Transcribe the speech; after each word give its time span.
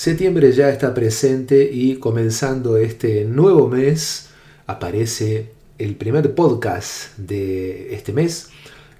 Septiembre 0.00 0.50
ya 0.52 0.70
está 0.70 0.94
presente 0.94 1.68
y 1.70 1.96
comenzando 1.96 2.78
este 2.78 3.26
nuevo 3.26 3.68
mes 3.68 4.30
aparece 4.66 5.50
el 5.76 5.94
primer 5.94 6.34
podcast 6.34 7.18
de 7.18 7.94
este 7.94 8.14
mes, 8.14 8.48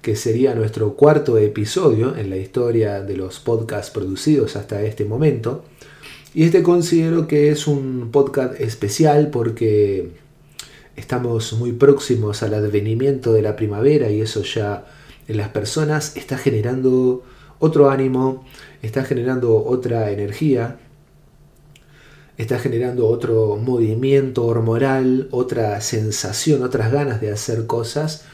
que 0.03 0.15
sería 0.15 0.53
nuestro 0.53 0.93
cuarto 0.93 1.39
episodio 1.39 2.15
en 2.15 2.29
la 2.29 2.37
historia 2.37 3.01
de 3.01 3.17
los 3.17 3.39
podcasts 3.39 3.89
producidos 3.89 4.55
hasta 4.55 4.83
este 4.83 5.03
momento. 5.03 5.65
Y 6.35 6.43
este 6.43 6.61
considero 6.61 7.27
que 7.27 7.49
es 7.49 7.65
un 7.65 8.09
podcast 8.11 8.61
especial 8.61 9.31
porque 9.31 10.11
estamos 10.95 11.53
muy 11.53 11.71
próximos 11.71 12.43
al 12.43 12.53
advenimiento 12.53 13.33
de 13.33 13.41
la 13.41 13.55
primavera 13.55 14.11
y 14.11 14.21
eso 14.21 14.43
ya 14.43 14.85
en 15.27 15.37
las 15.37 15.49
personas 15.49 16.15
está 16.15 16.37
generando 16.37 17.23
otro 17.57 17.89
ánimo, 17.89 18.45
está 18.83 19.03
generando 19.03 19.55
otra 19.65 20.11
energía, 20.11 20.77
está 22.37 22.59
generando 22.59 23.07
otro 23.07 23.57
movimiento 23.57 24.45
hormonal, 24.45 25.27
otra 25.31 25.79
sensación, 25.81 26.63
otras 26.63 26.91
ganas 26.91 27.21
de 27.21 27.31
hacer 27.31 27.67
cosas. 27.67 28.25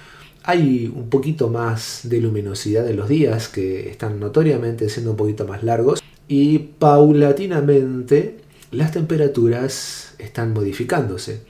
Hay 0.44 0.92
un 0.94 1.10
poquito 1.10 1.50
más 1.50 2.02
de 2.04 2.22
luminosidad 2.22 2.90
en 2.90 2.96
los 2.96 3.10
días 3.10 3.50
que 3.50 3.90
están 3.90 4.20
notoriamente 4.20 4.90
siendo 4.90 5.12
un 5.12 5.18
poquito 5.18 5.46
más 5.46 5.64
largos 5.64 6.02
y 6.28 6.60
paulatinamente 6.60 8.38
las 8.72 8.92
temperaturas 8.92 10.16
están 10.20 10.54
modificándose. 10.54 11.42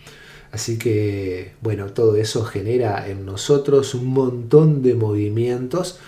Así 0.51 0.77
que, 0.77 1.53
bueno, 1.61 1.87
todo 1.87 2.15
eso 2.15 2.43
genera 2.45 3.07
en 3.07 3.25
nosotros 3.25 3.93
un 3.93 4.07
montón 4.07 4.81
de 4.81 4.95
movimientos 4.95 5.99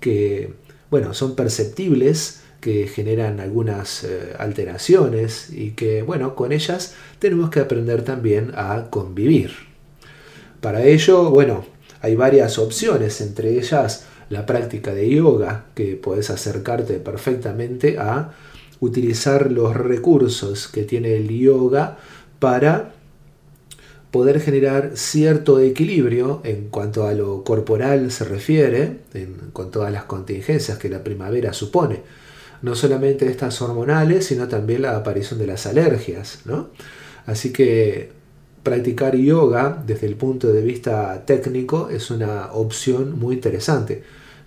que, 0.00 0.52
bueno, 0.90 1.14
son 1.14 1.34
perceptibles 1.34 2.42
que 2.66 2.88
generan 2.88 3.38
algunas 3.38 4.02
eh, 4.02 4.34
alteraciones 4.40 5.50
y 5.52 5.70
que, 5.70 6.02
bueno, 6.02 6.34
con 6.34 6.50
ellas 6.50 6.94
tenemos 7.20 7.48
que 7.48 7.60
aprender 7.60 8.02
también 8.02 8.50
a 8.56 8.90
convivir. 8.90 9.52
Para 10.60 10.82
ello, 10.84 11.30
bueno, 11.30 11.64
hay 12.00 12.16
varias 12.16 12.58
opciones, 12.58 13.20
entre 13.20 13.56
ellas 13.56 14.06
la 14.30 14.46
práctica 14.46 14.92
de 14.92 15.08
yoga, 15.08 15.66
que 15.76 15.94
puedes 15.94 16.28
acercarte 16.28 16.94
perfectamente 16.94 17.98
a 18.00 18.32
utilizar 18.80 19.52
los 19.52 19.76
recursos 19.76 20.66
que 20.66 20.82
tiene 20.82 21.14
el 21.14 21.28
yoga 21.28 21.98
para 22.40 22.94
poder 24.10 24.40
generar 24.40 24.90
cierto 24.96 25.60
equilibrio 25.60 26.40
en 26.42 26.68
cuanto 26.70 27.06
a 27.06 27.14
lo 27.14 27.44
corporal 27.44 28.10
se 28.10 28.24
refiere, 28.24 29.02
con 29.52 29.70
todas 29.70 29.92
las 29.92 30.02
contingencias 30.02 30.78
que 30.78 30.88
la 30.88 31.04
primavera 31.04 31.52
supone 31.52 32.25
no 32.66 32.74
solamente 32.74 33.28
estas 33.28 33.62
hormonales, 33.62 34.26
sino 34.26 34.48
también 34.48 34.82
la 34.82 34.96
aparición 34.96 35.38
de 35.38 35.46
las 35.46 35.66
alergias. 35.66 36.40
¿no? 36.46 36.70
Así 37.24 37.52
que 37.52 38.10
practicar 38.64 39.14
yoga 39.14 39.80
desde 39.86 40.08
el 40.08 40.16
punto 40.16 40.48
de 40.48 40.62
vista 40.62 41.24
técnico 41.24 41.88
es 41.90 42.10
una 42.10 42.52
opción 42.52 43.16
muy 43.20 43.36
interesante, 43.36 44.02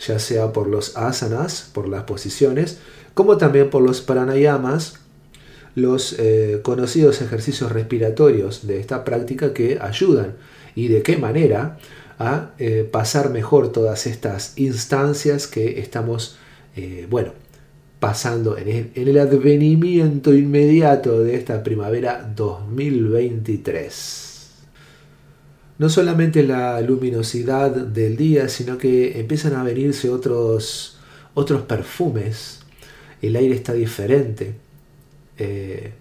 ya 0.06 0.20
sea 0.20 0.52
por 0.52 0.68
los 0.68 0.98
asanas, 0.98 1.70
por 1.74 1.88
las 1.88 2.04
posiciones, 2.04 2.80
como 3.14 3.38
también 3.38 3.70
por 3.70 3.82
los 3.82 4.02
pranayamas, 4.02 5.00
los 5.76 6.14
eh, 6.20 6.60
conocidos 6.62 7.22
ejercicios 7.22 7.72
respiratorios 7.72 8.68
de 8.68 8.82
esta 8.82 9.06
práctica 9.06 9.54
que 9.54 9.80
ayudan 9.80 10.36
y 10.76 10.90
de 10.90 11.04
qué 11.04 11.16
manera 11.16 11.78
a 12.18 12.52
eh, 12.60 12.86
pasar 12.92 13.30
mejor 13.30 13.72
todas 13.72 14.08
estas 14.08 14.58
instancias 14.58 15.48
que 15.48 15.80
estamos, 15.80 16.38
eh, 16.76 17.08
bueno, 17.10 17.32
pasando 18.00 18.58
en 18.58 18.92
el, 18.96 19.18
advenimiento 19.18 20.34
inmediato 20.34 21.22
de 21.22 21.36
esta 21.36 21.62
primavera 21.64 22.32
2023. 22.36 24.26
No 25.78 25.90
solamente 25.90 26.44
la 26.44 26.80
luminosidad 26.82 27.72
del 27.72 28.16
día, 28.16 28.48
sino 28.50 28.78
que 28.78 29.20
empiezan 29.20 29.56
a 29.56 29.64
venirse 29.64 30.10
otros, 30.10 30.98
otros 31.34 31.64
perfumes. 31.64 32.60
El 33.22 33.36
aire 33.36 33.56
está 33.56 33.74
diferente. 33.74 34.56
Eh, 35.38 35.92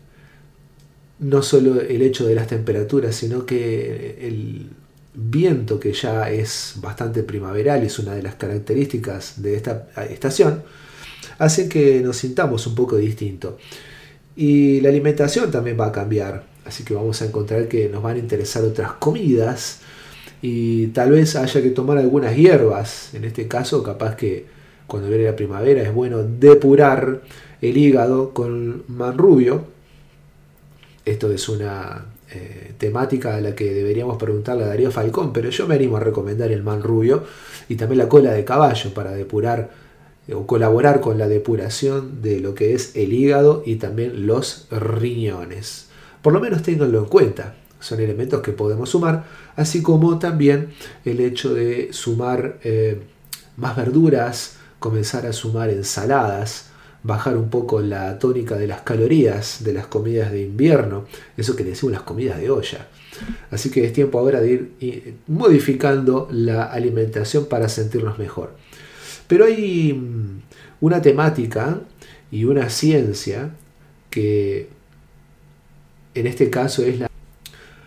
no 1.20 1.42
solo 1.42 1.80
el 1.80 2.02
hecho 2.02 2.26
de 2.26 2.34
las 2.34 2.46
temperaturas, 2.46 3.14
sino 3.14 3.44
que 3.44 4.18
el 4.20 4.70
viento, 5.14 5.80
que 5.80 5.92
ya 5.92 6.30
es 6.30 6.74
bastante 6.76 7.24
primaveral, 7.24 7.82
es 7.82 7.98
una 7.98 8.14
de 8.14 8.22
las 8.22 8.36
características 8.36 9.42
de 9.42 9.56
esta 9.56 9.88
estación, 10.10 10.62
hacen 11.38 11.68
que 11.68 12.00
nos 12.00 12.16
sintamos 12.16 12.66
un 12.66 12.74
poco 12.74 12.96
distinto. 12.96 13.58
Y 14.36 14.80
la 14.80 14.88
alimentación 14.88 15.50
también 15.50 15.78
va 15.78 15.86
a 15.86 15.92
cambiar, 15.92 16.44
así 16.64 16.84
que 16.84 16.94
vamos 16.94 17.20
a 17.22 17.26
encontrar 17.26 17.68
que 17.68 17.88
nos 17.88 18.02
van 18.02 18.16
a 18.16 18.18
interesar 18.20 18.64
otras 18.64 18.92
comidas 18.92 19.80
y 20.40 20.88
tal 20.88 21.10
vez 21.10 21.34
haya 21.36 21.62
que 21.62 21.70
tomar 21.70 21.98
algunas 21.98 22.36
hierbas. 22.36 23.14
En 23.14 23.24
este 23.24 23.48
caso, 23.48 23.82
capaz 23.82 24.14
que 24.14 24.46
cuando 24.86 25.08
viene 25.08 25.24
la 25.24 25.36
primavera 25.36 25.82
es 25.82 25.92
bueno 25.92 26.22
depurar 26.22 27.22
el 27.60 27.76
hígado 27.76 28.32
con 28.32 28.84
manrubio. 28.88 29.64
Esto 31.04 31.32
es 31.32 31.48
una 31.48 32.06
eh, 32.30 32.74
temática 32.78 33.36
a 33.36 33.40
la 33.40 33.54
que 33.54 33.72
deberíamos 33.72 34.16
preguntarle 34.18 34.64
a 34.64 34.68
Darío 34.68 34.90
Falcón, 34.90 35.32
pero 35.32 35.50
yo 35.50 35.66
me 35.66 35.74
animo 35.74 35.96
a 35.96 36.00
recomendar 36.00 36.52
el 36.52 36.62
manrubio 36.62 37.24
y 37.68 37.76
también 37.76 37.98
la 37.98 38.08
cola 38.08 38.32
de 38.32 38.44
caballo 38.44 38.94
para 38.94 39.12
depurar 39.12 39.87
o 40.34 40.46
colaborar 40.46 41.00
con 41.00 41.18
la 41.18 41.28
depuración 41.28 42.20
de 42.22 42.40
lo 42.40 42.54
que 42.54 42.74
es 42.74 42.96
el 42.96 43.12
hígado 43.12 43.62
y 43.64 43.76
también 43.76 44.26
los 44.26 44.66
riñones. 44.70 45.88
Por 46.22 46.32
lo 46.32 46.40
menos 46.40 46.62
ténganlo 46.62 46.98
en 46.98 47.06
cuenta, 47.06 47.54
son 47.80 48.00
elementos 48.00 48.42
que 48.42 48.52
podemos 48.52 48.90
sumar, 48.90 49.24
así 49.56 49.82
como 49.82 50.18
también 50.18 50.70
el 51.04 51.20
hecho 51.20 51.54
de 51.54 51.92
sumar 51.92 52.58
eh, 52.64 53.00
más 53.56 53.76
verduras, 53.76 54.56
comenzar 54.78 55.26
a 55.26 55.32
sumar 55.32 55.70
ensaladas, 55.70 56.70
bajar 57.02 57.36
un 57.36 57.48
poco 57.48 57.80
la 57.80 58.18
tónica 58.18 58.56
de 58.56 58.66
las 58.66 58.82
calorías 58.82 59.62
de 59.64 59.72
las 59.72 59.86
comidas 59.86 60.32
de 60.32 60.42
invierno, 60.42 61.06
eso 61.36 61.56
que 61.56 61.64
decimos 61.64 61.92
las 61.92 62.02
comidas 62.02 62.38
de 62.38 62.50
olla. 62.50 62.88
Así 63.50 63.70
que 63.70 63.84
es 63.84 63.92
tiempo 63.92 64.18
ahora 64.18 64.40
de 64.40 64.50
ir 64.80 65.16
modificando 65.26 66.28
la 66.30 66.64
alimentación 66.64 67.46
para 67.46 67.68
sentirnos 67.68 68.18
mejor. 68.18 68.52
Pero 69.28 69.44
hay 69.44 69.92
mm, 69.92 70.40
una 70.80 71.00
temática 71.00 71.80
y 72.30 72.44
una 72.44 72.68
ciencia 72.68 73.50
que 74.10 74.68
en 76.14 76.26
este 76.26 76.50
caso 76.50 76.82
es 76.82 76.98
la, 76.98 77.08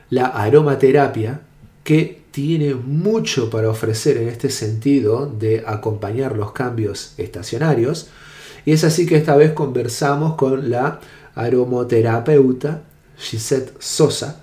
la 0.09 0.27
aromaterapia, 0.27 1.41
que 1.83 2.21
tiene 2.31 2.75
mucho 2.75 3.49
para 3.49 3.69
ofrecer 3.69 4.17
en 4.17 4.29
este 4.29 4.49
sentido 4.49 5.25
de 5.25 5.63
acompañar 5.67 6.37
los 6.37 6.53
cambios 6.53 7.13
estacionarios. 7.17 8.09
Y 8.65 8.71
es 8.71 8.83
así 8.83 9.05
que 9.05 9.17
esta 9.17 9.35
vez 9.35 9.51
conversamos 9.51 10.35
con 10.35 10.69
la 10.69 11.01
aromoterapeuta 11.35 12.83
Gisette 13.17 13.73
Sosa, 13.79 14.40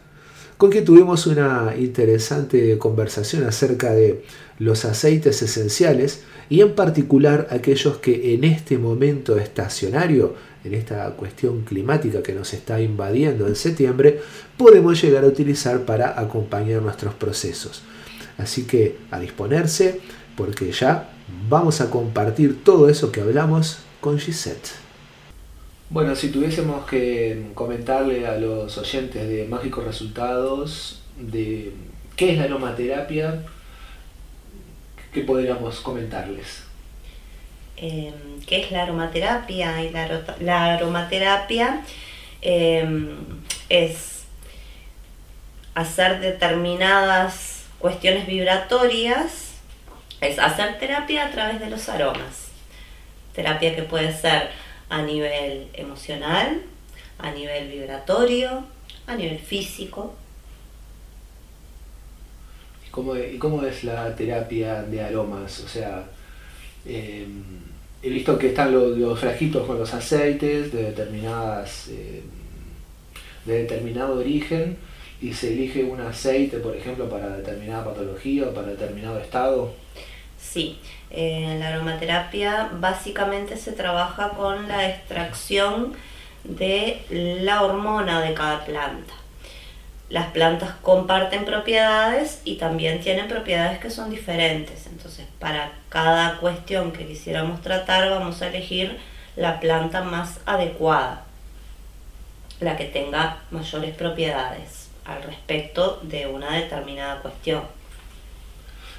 con 0.58 0.70
quien 0.70 0.84
tuvimos 0.84 1.26
una 1.28 1.74
interesante 1.78 2.76
conversación 2.78 3.44
acerca 3.44 3.92
de 3.92 4.24
los 4.58 4.84
aceites 4.84 5.40
esenciales 5.40 6.24
y 6.50 6.62
en 6.62 6.74
particular 6.74 7.46
aquellos 7.50 7.98
que 7.98 8.34
en 8.34 8.42
este 8.42 8.76
momento 8.76 9.38
estacionario, 9.38 10.34
en 10.64 10.74
esta 10.74 11.10
cuestión 11.12 11.62
climática 11.62 12.24
que 12.24 12.34
nos 12.34 12.52
está 12.54 12.80
invadiendo 12.80 13.46
en 13.46 13.54
septiembre, 13.54 14.20
podemos 14.56 15.00
llegar 15.00 15.22
a 15.22 15.28
utilizar 15.28 15.84
para 15.84 16.18
acompañar 16.18 16.82
nuestros 16.82 17.14
procesos. 17.14 17.82
Así 18.36 18.64
que 18.64 18.96
a 19.12 19.20
disponerse 19.20 20.00
porque 20.36 20.72
ya 20.72 21.10
vamos 21.48 21.80
a 21.80 21.88
compartir 21.88 22.64
todo 22.64 22.88
eso 22.88 23.12
que 23.12 23.20
hablamos 23.20 23.78
con 24.00 24.18
Gisette. 24.18 24.87
Bueno, 25.90 26.14
si 26.14 26.30
tuviésemos 26.30 26.86
que 26.86 27.46
comentarle 27.54 28.26
a 28.26 28.36
los 28.36 28.76
oyentes 28.76 29.26
de 29.26 29.46
Mágicos 29.46 29.84
Resultados 29.84 31.00
de 31.16 31.72
qué 32.14 32.32
es 32.32 32.38
la 32.38 32.44
aromaterapia, 32.44 33.42
¿qué 35.14 35.22
podríamos 35.22 35.80
comentarles? 35.80 36.64
Em, 37.78 38.12
¿Qué 38.46 38.64
es 38.64 38.70
la 38.70 38.82
aromaterapia? 38.82 39.76
La, 40.40 40.74
aromaterapia 40.74 41.80
em, 42.42 43.16
es 43.70 44.24
hacer 45.74 46.20
determinadas 46.20 47.64
cuestiones 47.78 48.26
vibratorias, 48.26 49.54
es 50.20 50.38
hacer 50.38 50.78
terapia 50.78 51.28
a 51.28 51.30
través 51.30 51.60
de 51.60 51.70
los 51.70 51.88
aromas. 51.88 52.48
Terapia 53.32 53.74
que 53.74 53.84
puede 53.84 54.12
ser 54.12 54.50
a 54.88 55.02
nivel 55.02 55.68
emocional, 55.74 56.62
a 57.18 57.30
nivel 57.32 57.68
vibratorio, 57.68 58.64
a 59.06 59.16
nivel 59.16 59.38
físico, 59.38 60.14
¿Y 62.88 63.38
cómo, 63.38 63.62
es 63.64 63.84
la 63.84 64.14
terapia 64.16 64.82
de 64.82 65.00
aromas? 65.00 65.60
O 65.60 65.68
sea, 65.68 66.04
em, 66.84 67.44
he 68.02 68.08
visto 68.10 68.38
que 68.38 68.48
están 68.48 68.72
los, 68.72 68.96
los 68.96 69.18
frasquitos 69.18 69.66
con 69.66 69.78
los 69.78 69.92
aceites 69.94 70.72
de 70.72 70.84
determinadas 70.84 71.88
eh, 71.88 72.22
de 73.44 73.62
determinado 73.62 74.18
origen 74.18 74.76
y 75.20 75.32
se 75.32 75.52
elige 75.52 75.84
un 75.84 76.00
aceite, 76.00 76.58
por 76.58 76.76
ejemplo, 76.76 77.08
para 77.08 77.36
determinada 77.36 77.84
patología 77.84 78.48
o 78.48 78.54
para 78.54 78.68
determinado 78.68 79.18
estado. 79.18 79.72
Sí, 80.40 80.78
en 81.10 81.60
la 81.60 81.68
aromaterapia 81.68 82.68
básicamente 82.72 83.56
se 83.56 83.72
trabaja 83.72 84.30
con 84.30 84.68
la 84.68 84.88
extracción 84.88 85.94
de 86.44 87.04
la 87.10 87.62
hormona 87.62 88.20
de 88.20 88.34
cada 88.34 88.64
planta. 88.64 89.14
Las 90.10 90.26
plantas 90.28 90.70
comparten 90.80 91.44
propiedades 91.44 92.40
y 92.44 92.56
también 92.56 93.00
tienen 93.00 93.28
propiedades 93.28 93.78
que 93.78 93.90
son 93.90 94.10
diferentes. 94.10 94.86
Entonces, 94.86 95.26
para 95.38 95.72
cada 95.90 96.38
cuestión 96.38 96.92
que 96.92 97.06
quisiéramos 97.06 97.60
tratar, 97.60 98.08
vamos 98.08 98.40
a 98.40 98.48
elegir 98.48 98.98
la 99.36 99.60
planta 99.60 100.02
más 100.02 100.40
adecuada, 100.46 101.24
la 102.60 102.76
que 102.76 102.86
tenga 102.86 103.38
mayores 103.50 103.94
propiedades 103.94 104.88
al 105.04 105.22
respecto 105.22 106.00
de 106.02 106.26
una 106.26 106.52
determinada 106.52 107.20
cuestión. 107.20 107.77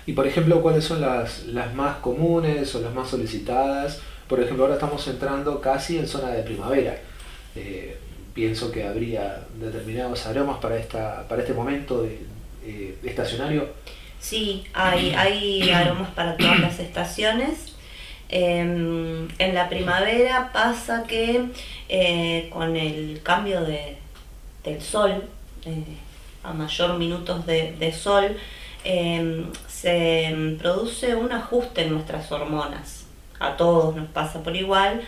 Y 0.10 0.14
por 0.14 0.26
ejemplo, 0.26 0.60
¿cuáles 0.60 0.86
son 0.86 1.02
las, 1.02 1.46
las 1.46 1.76
más 1.76 1.98
comunes 1.98 2.74
o 2.74 2.82
las 2.82 2.92
más 2.96 3.12
solicitadas? 3.12 4.02
Por 4.28 4.40
ejemplo, 4.40 4.64
ahora 4.64 4.74
estamos 4.74 5.08
entrando 5.08 5.62
casi 5.62 6.00
en 6.00 6.08
zona 6.08 6.30
de 6.30 6.42
primavera. 6.42 6.98
Eh, 7.56 7.96
pienso 8.34 8.72
que 8.72 8.88
habría 8.88 9.46
determinados 9.62 10.26
aromas 10.26 10.58
para, 10.58 10.78
esta, 10.78 11.28
para 11.28 11.44
este 11.44 11.54
momento 11.54 12.08
eh, 12.66 12.96
estacionario. 13.04 13.70
Sí, 14.20 14.64
hay, 14.74 15.14
hay 15.14 15.70
aromas 15.70 16.10
para 16.16 16.36
todas 16.38 16.60
las 16.60 16.80
estaciones. 16.80 17.76
Em, 18.30 19.28
en 19.38 19.54
la 19.54 19.70
primavera 19.70 20.50
pasa 20.52 21.04
que 21.08 21.50
eh, 21.88 22.50
con 22.52 22.76
el 22.76 23.22
cambio 23.22 23.62
de, 23.62 23.98
del 24.64 24.82
sol, 24.82 25.24
a 26.44 26.54
mayor 26.54 26.98
minutos 26.98 27.46
de, 27.46 27.74
de 27.74 27.92
sol, 27.92 28.36
em, 28.84 29.46
se 29.82 30.56
produce 30.60 31.16
un 31.16 31.32
ajuste 31.32 31.84
en 31.84 31.94
nuestras 31.94 32.32
hormonas. 32.32 33.06
A 33.40 33.56
todos 33.56 33.96
nos 33.96 34.08
pasa 34.10 34.44
por 34.44 34.56
igual. 34.56 35.02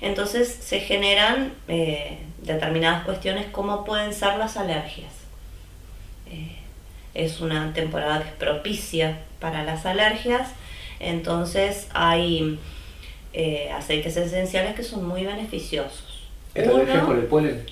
Entonces 0.00 0.48
se 0.48 0.80
generan 0.80 1.52
eh, 1.66 2.18
determinadas 2.42 3.04
cuestiones 3.04 3.46
como 3.46 3.84
pueden 3.84 4.12
ser 4.12 4.36
las 4.36 4.56
alergias. 4.56 5.12
Eh, 6.30 6.56
es 7.14 7.40
una 7.40 7.72
temporada 7.72 8.22
que 8.22 8.28
es 8.28 8.34
propicia 8.34 9.20
para 9.40 9.64
las 9.64 9.86
alergias, 9.86 10.50
entonces 11.00 11.88
hay 11.94 12.58
eh, 13.32 13.70
aceites 13.72 14.16
esenciales 14.16 14.74
que 14.76 14.84
son 14.84 15.08
muy 15.08 15.24
beneficiosos. 15.24 16.28
¿Esta 16.54 16.70
por 16.70 17.16
el 17.16 17.24
polen? 17.24 17.66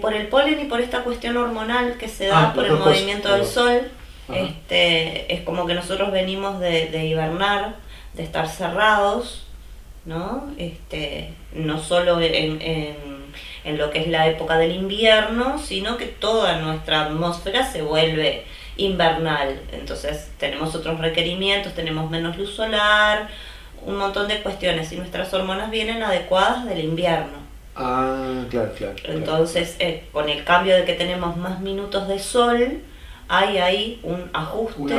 por 0.00 0.14
el 0.14 0.26
polen 0.26 0.60
y 0.60 0.64
por 0.64 0.80
esta 0.80 1.04
cuestión 1.04 1.36
hormonal 1.36 1.96
que 1.98 2.08
se 2.08 2.26
da 2.26 2.48
ah, 2.48 2.54
por 2.54 2.64
el 2.64 2.72
movimiento 2.72 3.32
del 3.32 3.44
sol. 3.46 3.90
Este, 4.32 5.32
es 5.32 5.42
como 5.42 5.66
que 5.66 5.74
nosotros 5.74 6.12
venimos 6.12 6.60
de, 6.60 6.88
de 6.88 7.06
hibernar, 7.06 7.76
de 8.14 8.22
estar 8.22 8.48
cerrados, 8.48 9.46
¿no? 10.04 10.52
Este, 10.58 11.34
no 11.52 11.80
solo 11.80 12.20
en, 12.20 12.60
en, 12.60 13.78
lo 13.78 13.90
que 13.90 14.00
es 14.00 14.08
la 14.08 14.26
época 14.26 14.58
del 14.58 14.72
invierno, 14.72 15.58
sino 15.58 15.96
que 15.96 16.06
toda 16.06 16.58
nuestra 16.60 17.02
atmósfera 17.02 17.70
se 17.70 17.82
vuelve 17.82 18.44
invernal. 18.76 19.60
Entonces 19.72 20.30
tenemos 20.38 20.74
otros 20.74 20.98
requerimientos, 20.98 21.74
tenemos 21.74 22.10
menos 22.10 22.36
luz 22.36 22.54
solar, 22.54 23.28
un 23.86 23.96
montón 23.96 24.28
de 24.28 24.42
cuestiones 24.42 24.92
y 24.92 24.96
nuestras 24.96 25.32
hormonas 25.32 25.70
vienen 25.70 26.02
adecuadas 26.02 26.66
del 26.66 26.80
invierno. 26.80 27.42
Ah, 27.74 28.44
claro, 28.50 28.72
claro. 28.76 28.96
Entonces, 29.04 29.76
eh, 29.78 30.04
con 30.12 30.28
el 30.28 30.44
cambio 30.44 30.76
de 30.76 30.84
que 30.84 30.92
tenemos 30.92 31.36
más 31.36 31.60
minutos 31.60 32.06
de 32.06 32.18
sol, 32.18 32.82
hay 33.34 33.56
ahí 33.56 34.00
un 34.02 34.28
ajuste, 34.34 34.94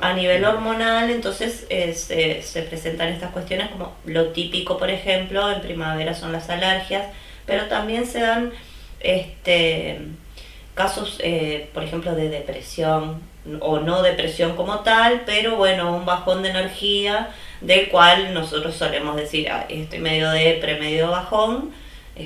a 0.00 0.12
nivel 0.12 0.44
hormonal, 0.44 1.08
entonces 1.08 1.68
eh, 1.70 1.94
se, 1.94 2.62
presentan 2.62 3.10
estas 3.10 3.30
cuestiones 3.30 3.70
como 3.70 3.92
lo 4.06 4.30
típico, 4.30 4.76
por 4.76 4.90
ejemplo, 4.90 5.48
en 5.52 5.60
primavera 5.60 6.12
son 6.12 6.32
las 6.32 6.50
alergias, 6.50 7.06
pero 7.46 7.66
también 7.66 8.06
se 8.06 8.22
dan 8.22 8.50
este, 8.98 10.00
casos, 10.74 11.18
eh, 11.22 11.70
por 11.72 11.84
ejemplo, 11.84 12.16
de 12.16 12.28
depresión 12.28 13.20
o 13.60 13.78
no 13.78 14.02
depresión 14.02 14.56
como 14.56 14.80
tal, 14.80 15.22
pero 15.24 15.54
bueno, 15.54 15.94
un 15.94 16.04
bajón 16.04 16.42
de 16.42 16.50
energía 16.50 17.28
del 17.60 17.88
cual 17.88 18.34
nosotros 18.34 18.74
solemos 18.74 19.14
decir, 19.14 19.48
ah, 19.48 19.66
estoy 19.68 20.00
medio 20.00 20.28
depre, 20.32 20.80
medio 20.80 21.08
bajón, 21.12 21.70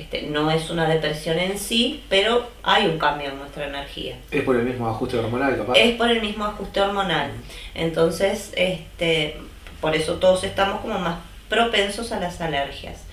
este, 0.01 0.23
no 0.23 0.51
es 0.51 0.69
una 0.69 0.87
depresión 0.87 1.39
en 1.39 1.57
sí, 1.57 2.03
pero 2.09 2.47
hay 2.63 2.87
un 2.87 2.97
cambio 2.97 3.29
en 3.29 3.37
nuestra 3.37 3.67
energía. 3.67 4.17
¿Es 4.31 4.43
por 4.43 4.55
el 4.55 4.63
mismo 4.63 4.87
ajuste 4.87 5.17
hormonal, 5.17 5.57
capaz? 5.57 5.73
Es 5.75 5.95
por 5.95 6.09
el 6.09 6.21
mismo 6.21 6.45
ajuste 6.45 6.81
hormonal. 6.81 7.31
Entonces, 7.73 8.51
este, 8.55 9.37
por 9.81 9.95
eso 9.95 10.15
todos 10.15 10.43
estamos 10.43 10.81
como 10.81 10.99
más 10.99 11.19
propensos 11.49 12.11
a 12.11 12.19
las 12.19 12.41
alergias. 12.41 13.03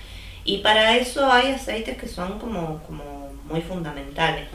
Y 0.45 0.57
para 0.57 0.97
eso 0.97 1.31
hay 1.31 1.51
aceites 1.51 1.97
que 1.97 2.07
son 2.07 2.37
como, 2.39 2.81
como 2.83 3.31
muy 3.45 3.61
fundamentales. 3.61 4.47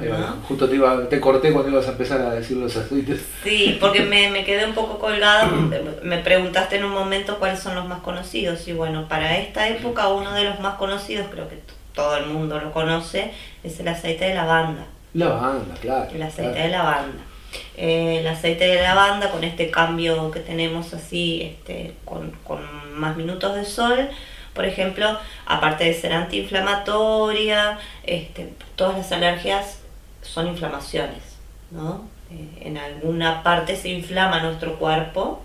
Justo 0.47 0.69
te, 0.69 0.75
iba, 0.75 1.09
te 1.09 1.21
corté 1.21 1.53
cuando 1.53 1.71
ibas 1.71 1.87
a 1.87 1.93
empezar 1.93 2.21
a 2.21 2.35
decir 2.35 2.57
los 2.57 2.77
aceites. 2.77 3.25
Sí, 3.43 3.77
porque 3.81 4.01
me, 4.03 4.31
me 4.31 4.45
quedé 4.45 4.67
un 4.67 4.75
poco 4.75 4.99
colgada. 4.99 5.49
me 6.03 6.19
preguntaste 6.19 6.77
en 6.77 6.85
un 6.85 6.93
momento 6.93 7.39
cuáles 7.39 7.61
son 7.61 7.75
los 7.75 7.87
más 7.87 8.01
conocidos. 8.01 8.67
Y 8.69 8.73
bueno, 8.73 9.09
para 9.09 9.39
esta 9.39 9.69
época 9.69 10.09
uno 10.09 10.33
de 10.35 10.45
los 10.45 10.61
más 10.61 10.77
conocidos, 10.77 11.29
creo 11.31 11.49
que 11.49 11.61
todo 11.99 12.17
el 12.17 12.27
mundo 12.27 12.61
lo 12.61 12.73
conoce, 12.73 13.33
es 13.65 13.81
el 13.81 13.89
aceite 13.89 14.27
de 14.27 14.35
lavanda. 14.37 14.87
Lavanda, 15.15 15.75
claro. 15.81 16.09
El 16.15 16.23
aceite 16.23 16.61
de 16.61 16.69
lavanda. 16.69 17.25
Eh, 17.77 18.21
el 18.21 18.27
aceite 18.29 18.69
de 18.69 18.81
lavanda 18.81 19.33
con 19.33 19.43
este 19.43 19.69
cambio 19.73 20.31
que 20.31 20.39
tenemos 20.39 20.95
así, 20.95 21.43
este, 21.43 21.95
con, 22.05 22.33
más 22.95 23.17
minutos 23.17 23.57
de 23.57 23.65
sol, 23.65 24.11
por 24.55 24.65
ejemplo, 24.65 25.19
aparte 25.45 25.87
de 25.87 25.95
ser 25.95 26.13
antiinflamatoria, 26.13 27.81
este, 28.05 28.53
todas 28.77 28.97
las 28.97 29.11
alergias 29.11 29.81
son 30.23 30.47
inflamaciones, 30.47 31.23
¿no? 31.73 32.09
Eh, 32.31 32.67
en 32.69 32.79
alguna 32.79 33.43
parte 33.43 33.75
se 33.75 33.89
inflama 33.89 34.41
nuestro 34.41 34.79
cuerpo 34.79 35.43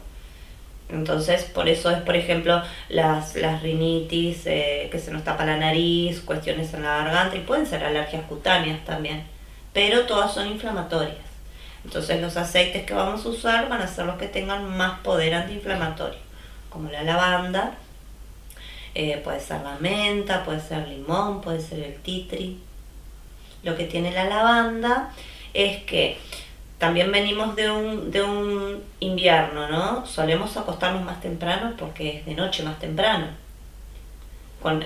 entonces, 0.90 1.44
por 1.44 1.68
eso 1.68 1.90
es, 1.90 2.00
por 2.02 2.16
ejemplo, 2.16 2.62
las, 2.90 3.36
las 3.36 3.64
rinitis, 3.64 4.46
eh, 4.46 4.90
que 4.92 5.00
se 5.00 5.12
nos 5.12 5.24
tapa 5.24 5.46
la 5.46 5.58
nariz, 5.58 6.22
cuestiones 6.22 6.74
en 6.74 6.84
la 6.84 6.98
garganta 6.98 7.36
y 7.36 7.40
pueden 7.40 7.66
ser 7.66 7.84
alergias 7.84 8.26
cutáneas 8.26 8.84
también, 8.86 9.24
pero 9.74 10.02
todas 10.02 10.34
son 10.34 10.48
inflamatorias. 10.48 11.18
Entonces, 11.84 12.22
los 12.22 12.38
aceites 12.38 12.86
que 12.86 12.94
vamos 12.94 13.26
a 13.26 13.30
usar 13.30 13.70
van 13.70 13.82
a 13.82 13.88
ser 13.88 14.06
los 14.06 14.18
que 14.18 14.28
tengan 14.28 14.78
más 14.78 15.00
poder 15.00 15.34
antiinflamatorio, 15.34 16.20
como 16.70 16.90
la 16.90 17.04
lavanda, 17.04 17.74
eh, 18.96 19.20
puede 19.24 19.40
ser 19.40 19.62
la 19.62 19.78
menta, 19.80 20.44
puede 20.44 20.60
ser 20.60 20.88
limón, 20.88 21.42
puede 21.42 21.60
ser 21.60 21.80
el 21.80 21.96
titri. 21.96 22.60
Lo 23.64 23.76
que 23.76 23.86
tiene 23.86 24.12
la 24.12 24.26
lavanda 24.26 25.12
es 25.54 25.84
que 25.84 26.18
también 26.84 27.14
venimos 27.14 27.56
de 27.56 27.72
un, 27.72 28.12
de 28.12 28.22
un 28.22 28.84
invierno, 29.00 29.70
¿no? 29.70 30.06
Solemos 30.06 30.58
acostarnos 30.58 31.02
más 31.02 31.22
temprano 31.22 31.76
porque 31.80 32.18
es 32.18 32.26
de 32.26 32.36
noche 32.36 32.62
más 32.62 32.78
temprano. 32.78 33.28
Con, 34.62 34.84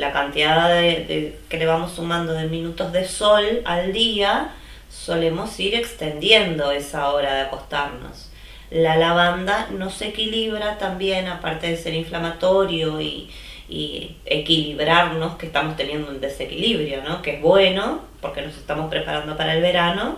la 0.00 0.12
cantidad 0.12 0.70
de, 0.70 1.38
que 1.50 1.58
le 1.58 1.66
vamos 1.66 1.92
sumando 1.92 2.32
de 2.32 2.46
minutos 2.46 2.90
de 2.90 3.06
sol 3.06 3.60
al 3.66 3.92
día, 3.92 4.52
solemos 4.88 5.60
ir 5.60 5.74
extendiendo 5.74 6.70
esa 6.70 7.10
hora 7.10 7.34
de 7.34 7.40
acostarnos. 7.42 8.30
La 8.70 8.96
lavanda 8.96 9.68
no 9.70 9.90
se 9.90 10.08
equilibra 10.08 10.78
también, 10.78 11.28
aparte 11.28 11.68
de 11.68 11.76
ser 11.76 11.92
inflamatorio 11.92 12.98
y, 12.98 13.28
y 13.68 14.16
equilibrarnos, 14.24 15.36
que 15.36 15.44
estamos 15.44 15.76
teniendo 15.76 16.10
un 16.10 16.18
desequilibrio, 16.18 17.02
¿no? 17.02 17.20
Que 17.20 17.34
es 17.34 17.42
bueno 17.42 18.00
porque 18.22 18.40
nos 18.40 18.56
estamos 18.56 18.88
preparando 18.88 19.36
para 19.36 19.54
el 19.54 19.60
verano, 19.60 20.16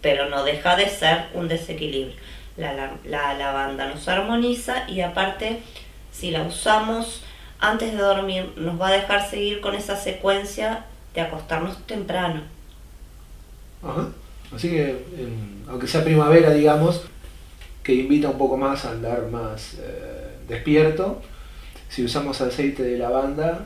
pero 0.00 0.28
no 0.28 0.44
deja 0.44 0.76
de 0.76 0.88
ser 0.88 1.26
un 1.34 1.48
desequilibrio. 1.48 2.16
La, 2.56 3.34
lavanda 3.34 3.86
nos 3.86 4.08
armoniza 4.08 4.88
y 4.88 5.02
aparte, 5.02 5.60
si 6.10 6.30
la 6.30 6.42
usamos 6.42 7.22
antes 7.58 7.92
de 7.92 7.98
dormir, 7.98 8.52
nos 8.56 8.80
va 8.80 8.88
a 8.88 8.92
dejar 8.92 9.28
seguir 9.28 9.60
con 9.60 9.74
esa 9.74 9.96
secuencia 9.96 10.86
de 11.14 11.20
acostarnos 11.20 11.86
temprano. 11.86 12.42
Ajá. 13.82 14.08
Así 14.54 14.70
que, 14.70 14.96
aunque 15.68 15.86
sea 15.86 16.04
primavera, 16.04 16.50
digamos, 16.50 17.02
que 17.82 17.94
invita 17.94 18.28
un 18.28 18.38
poco 18.38 18.56
más 18.56 18.84
a 18.84 18.92
andar 18.92 19.28
más 19.30 19.74
eh, 19.74 20.36
despierto, 20.48 21.20
si 21.88 22.04
usamos 22.04 22.40
aceite 22.40 22.82
de 22.82 22.98
lavanda, 22.98 23.64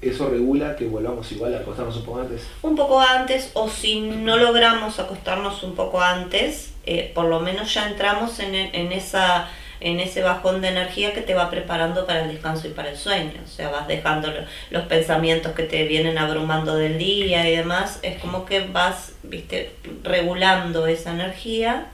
eso 0.00 0.28
regula 0.28 0.76
que 0.76 0.86
volvamos 0.86 1.30
igual 1.32 1.54
a 1.54 1.58
acostarnos 1.58 1.96
un 1.96 2.04
poco 2.04 2.20
antes. 2.20 2.46
Un 2.62 2.76
poco 2.76 3.00
antes, 3.00 3.50
o 3.54 3.68
si 3.68 4.00
no 4.00 4.36
logramos 4.36 4.98
acostarnos 5.00 5.62
un 5.64 5.74
poco 5.74 6.00
antes, 6.00 6.72
eh, 6.86 7.10
por 7.14 7.24
lo 7.24 7.40
menos 7.40 7.72
ya 7.74 7.88
entramos 7.88 8.38
en, 8.38 8.54
esa 8.92 9.48
en 9.80 10.00
ese 10.00 10.22
bajón 10.22 10.60
de 10.60 10.68
energía 10.68 11.12
que 11.14 11.20
te 11.20 11.34
va 11.34 11.50
preparando 11.50 12.04
para 12.04 12.22
el 12.22 12.28
descanso 12.28 12.66
y 12.66 12.70
para 12.70 12.90
el 12.90 12.96
sueño. 12.96 13.40
O 13.44 13.48
sea, 13.48 13.70
vas 13.70 13.86
dejando 13.86 14.28
los 14.70 14.84
pensamientos 14.84 15.52
que 15.52 15.64
te 15.64 15.84
vienen 15.84 16.18
abrumando 16.18 16.76
del 16.76 16.98
día 16.98 17.48
y 17.48 17.56
demás. 17.56 18.00
Es 18.02 18.20
como 18.20 18.44
que 18.44 18.66
vas, 18.66 19.12
viste, 19.22 19.74
regulando 20.02 20.86
esa 20.86 21.10
energía 21.12 21.88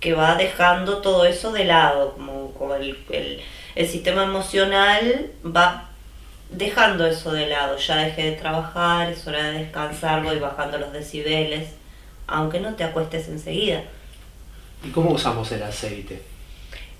que 0.00 0.12
va 0.12 0.36
dejando 0.36 0.98
todo 0.98 1.24
eso 1.24 1.52
de 1.52 1.64
lado, 1.64 2.12
como, 2.14 2.52
como 2.52 2.74
el, 2.74 2.98
el, 3.10 3.40
el 3.74 3.88
sistema 3.88 4.24
emocional 4.24 5.30
va 5.44 5.93
dejando 6.56 7.06
eso 7.06 7.32
de 7.32 7.46
lado, 7.46 7.76
ya 7.76 7.96
dejé 7.96 8.30
de 8.30 8.32
trabajar, 8.32 9.10
es 9.10 9.26
hora 9.26 9.50
de 9.50 9.58
descansar, 9.58 10.22
voy 10.22 10.38
bajando 10.38 10.78
los 10.78 10.92
decibeles, 10.92 11.70
aunque 12.26 12.60
no 12.60 12.74
te 12.74 12.84
acuestes 12.84 13.28
enseguida. 13.28 13.82
¿Y 14.82 14.90
cómo 14.90 15.10
usamos 15.10 15.50
el 15.52 15.62
aceite? 15.62 16.22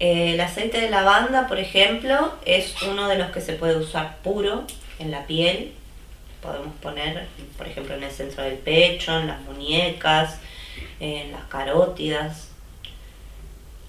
Eh, 0.00 0.34
el 0.34 0.40
aceite 0.40 0.80
de 0.80 0.90
lavanda, 0.90 1.46
por 1.46 1.58
ejemplo, 1.58 2.32
es 2.44 2.82
uno 2.82 3.08
de 3.08 3.16
los 3.16 3.30
que 3.30 3.40
se 3.40 3.54
puede 3.54 3.76
usar 3.76 4.18
puro 4.22 4.64
en 4.98 5.10
la 5.10 5.26
piel. 5.26 5.72
Podemos 6.42 6.74
poner, 6.82 7.26
por 7.56 7.66
ejemplo, 7.66 7.94
en 7.94 8.02
el 8.02 8.10
centro 8.10 8.42
del 8.42 8.56
pecho, 8.56 9.18
en 9.18 9.28
las 9.28 9.40
muñecas, 9.42 10.38
en 11.00 11.32
las 11.32 11.44
carótidas. 11.44 12.48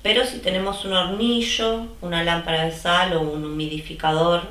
Pero 0.04 0.24
si 0.24 0.38
tenemos 0.38 0.86
un 0.86 0.94
hornillo, 0.94 1.88
una 2.02 2.24
lámpara 2.24 2.66
de 2.66 2.72
sal 2.72 3.14
o 3.14 3.22
un 3.22 3.44
humidificador, 3.44 4.44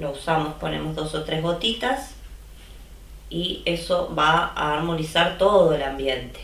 lo 0.00 0.12
usamos, 0.12 0.54
ponemos 0.54 0.94
dos 0.94 1.14
o 1.14 1.22
tres 1.22 1.42
gotitas 1.42 2.14
y 3.28 3.62
eso 3.64 4.12
va 4.18 4.52
a 4.56 4.74
armonizar 4.74 5.38
todo 5.38 5.74
el 5.74 5.82
ambiente. 5.82 6.40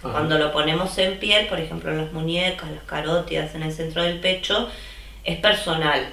Cuando 0.00 0.38
lo 0.38 0.52
ponemos 0.52 0.96
en 0.98 1.18
piel, 1.18 1.48
por 1.48 1.58
ejemplo 1.58 1.90
en 1.90 1.98
las 1.98 2.12
muñecas, 2.12 2.70
las 2.70 2.84
carótidas, 2.84 3.54
en 3.56 3.64
el 3.64 3.72
centro 3.72 4.02
del 4.04 4.20
pecho, 4.20 4.68
es 5.24 5.38
personal. 5.40 6.06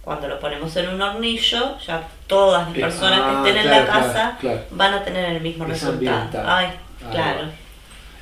Cuando 0.00 0.26
lo 0.26 0.40
ponemos 0.40 0.74
en 0.76 0.88
un 0.88 1.02
hornillo, 1.02 1.78
ya 1.78 2.08
todas 2.26 2.66
las 2.68 2.74
personas 2.74 3.20
que 3.20 3.26
ah, 3.26 3.42
estén 3.44 3.56
en 3.58 3.70
la 3.70 3.86
casa 3.86 4.38
van 4.70 4.94
a 4.94 5.04
tener 5.04 5.36
el 5.36 5.42
mismo 5.42 5.66
resultado. 5.66 6.42
Ay, 6.46 6.68
claro. 7.10 7.48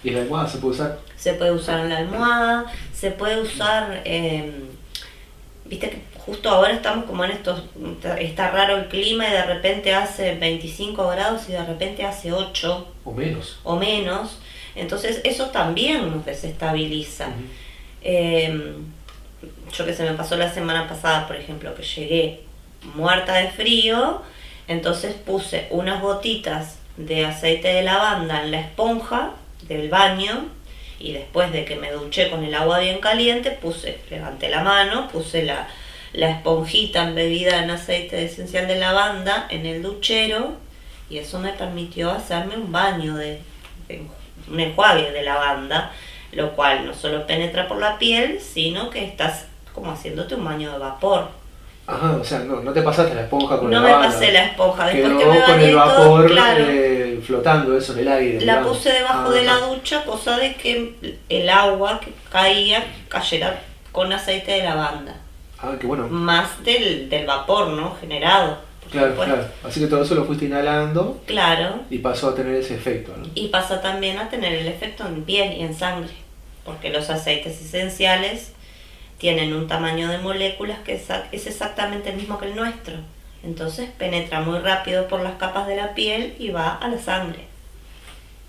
¿Y 0.02 0.10
la 0.10 0.22
almohada 0.22 0.48
se 0.48 0.58
puede 0.58 0.74
usar? 0.74 0.98
Se 1.16 1.34
puede 1.34 1.52
usar 1.52 1.80
en 1.80 1.90
la 1.90 1.98
almohada, 1.98 2.64
se 2.92 3.12
puede 3.12 3.40
usar, 3.40 4.02
eh, 4.04 4.52
viste 5.66 5.90
que 5.90 6.09
justo 6.26 6.50
ahora 6.50 6.72
estamos 6.72 7.04
como 7.06 7.24
en 7.24 7.32
estos, 7.32 7.62
está 8.18 8.50
raro 8.50 8.76
el 8.76 8.88
clima 8.88 9.28
y 9.28 9.32
de 9.32 9.44
repente 9.44 9.94
hace 9.94 10.34
25 10.34 11.08
grados 11.08 11.48
y 11.48 11.52
de 11.52 11.64
repente 11.64 12.04
hace 12.04 12.32
8. 12.32 12.88
O 13.04 13.12
menos. 13.12 13.58
O 13.62 13.76
menos. 13.76 14.38
Entonces 14.74 15.20
eso 15.24 15.46
también 15.46 16.10
nos 16.10 16.24
desestabiliza. 16.24 17.28
Em, 18.02 18.74
yo 19.72 19.84
que 19.84 19.94
se 19.94 20.04
me 20.04 20.12
pasó 20.12 20.36
la 20.36 20.52
semana 20.52 20.88
pasada, 20.88 21.26
por 21.26 21.36
ejemplo, 21.36 21.74
que 21.74 21.82
llegué 21.82 22.40
muerta 22.94 23.34
de 23.34 23.48
frío, 23.48 24.22
entonces 24.68 25.14
puse 25.14 25.66
unas 25.70 26.00
gotitas 26.00 26.78
de 26.96 27.24
aceite 27.26 27.68
de 27.68 27.82
lavanda 27.82 28.42
en 28.42 28.50
la 28.50 28.60
esponja 28.60 29.32
del 29.68 29.88
baño 29.88 30.46
y 30.98 31.12
después 31.12 31.50
de 31.52 31.64
que 31.64 31.76
me 31.76 31.90
duché 31.90 32.30
con 32.30 32.44
el 32.44 32.54
agua 32.54 32.78
bien 32.78 32.98
caliente, 32.98 33.50
puse, 33.50 33.98
levanté 34.10 34.48
la 34.48 34.62
mano, 34.62 35.08
puse 35.08 35.42
la, 35.44 35.68
la 36.12 36.30
esponjita 36.30 37.08
embebida 37.08 37.62
en 37.62 37.70
aceite 37.70 38.24
esencial 38.24 38.66
de 38.66 38.76
lavanda 38.76 39.46
en 39.48 39.66
el 39.66 39.82
duchero 39.82 40.54
y 41.08 41.18
eso 41.18 41.38
me 41.40 41.52
permitió 41.52 42.10
hacerme 42.10 42.56
un 42.56 42.70
baño 42.70 43.16
de, 43.16 43.40
un 44.48 44.60
enjuague 44.60 45.10
de 45.10 45.22
lavanda, 45.22 45.92
lo 46.32 46.52
cual 46.52 46.86
no 46.86 46.94
solo 46.94 47.26
penetra 47.26 47.66
por 47.66 47.78
la 47.78 47.98
piel, 47.98 48.40
sino 48.40 48.90
que 48.90 49.04
estás 49.04 49.46
como 49.74 49.92
haciéndote 49.92 50.36
un 50.36 50.44
baño 50.44 50.72
de 50.72 50.78
vapor. 50.78 51.28
Ajá, 51.86 52.16
o 52.20 52.22
sea, 52.22 52.40
no, 52.40 52.60
no 52.60 52.72
te 52.72 52.82
pasaste 52.82 53.14
la 53.14 53.22
esponja 53.22 53.58
con 53.58 53.70
no 53.70 53.80
la 53.80 53.88
No 53.88 53.98
me 53.98 54.06
pasé 54.06 54.30
la 54.30 54.44
esponja, 54.44 54.86
después 54.86 55.18
que 55.18 55.24
me 55.26 55.42
con 55.42 55.60
el 55.60 55.74
vapor 55.74 56.32
eh, 56.58 57.20
flotando 57.26 57.76
eso 57.76 57.94
en 57.94 57.98
el 57.98 58.08
aire. 58.08 58.44
La 58.44 58.62
puse 58.62 58.92
debajo 58.92 59.30
de 59.32 59.42
la 59.42 59.56
ducha, 59.58 60.04
cosa 60.04 60.36
de 60.36 60.54
que 60.54 60.94
el 61.28 61.48
agua 61.48 61.98
que 61.98 62.12
caía 62.30 62.84
cayera 63.08 63.60
con 63.90 64.12
aceite 64.12 64.52
de 64.52 64.62
lavanda. 64.62 65.16
Ah, 65.62 65.74
qué 65.78 65.86
bueno. 65.86 66.08
Más 66.08 66.62
del, 66.64 67.08
del 67.08 67.26
vapor, 67.26 67.68
¿no? 67.68 67.94
Generado. 68.00 68.58
Claro, 68.90 69.14
claro. 69.14 69.44
Así 69.62 69.78
que 69.78 69.86
todo 69.86 70.02
eso 70.02 70.14
lo 70.14 70.24
fuiste 70.24 70.46
inhalando. 70.46 71.20
Claro. 71.26 71.80
Y 71.90 71.98
pasó 71.98 72.30
a 72.30 72.34
tener 72.34 72.54
ese 72.54 72.74
efecto, 72.74 73.14
¿no? 73.16 73.26
Y 73.34 73.48
pasa 73.48 73.80
también 73.80 74.18
a 74.18 74.28
tener 74.28 74.52
el 74.52 74.66
efecto 74.66 75.06
en 75.06 75.22
piel 75.22 75.52
y 75.56 75.62
en 75.62 75.74
sangre. 75.74 76.10
Porque 76.64 76.90
los 76.90 77.08
aceites 77.08 77.60
esenciales 77.60 78.52
tienen 79.18 79.54
un 79.54 79.68
tamaño 79.68 80.08
de 80.08 80.18
moléculas 80.18 80.78
que 80.80 80.94
es 80.94 81.46
exactamente 81.46 82.10
el 82.10 82.16
mismo 82.16 82.38
que 82.38 82.46
el 82.46 82.56
nuestro. 82.56 82.94
Entonces 83.42 83.90
penetra 83.90 84.40
muy 84.40 84.58
rápido 84.58 85.08
por 85.08 85.20
las 85.20 85.34
capas 85.34 85.66
de 85.66 85.76
la 85.76 85.94
piel 85.94 86.34
y 86.38 86.50
va 86.50 86.74
a 86.74 86.88
la 86.88 86.98
sangre. 86.98 87.46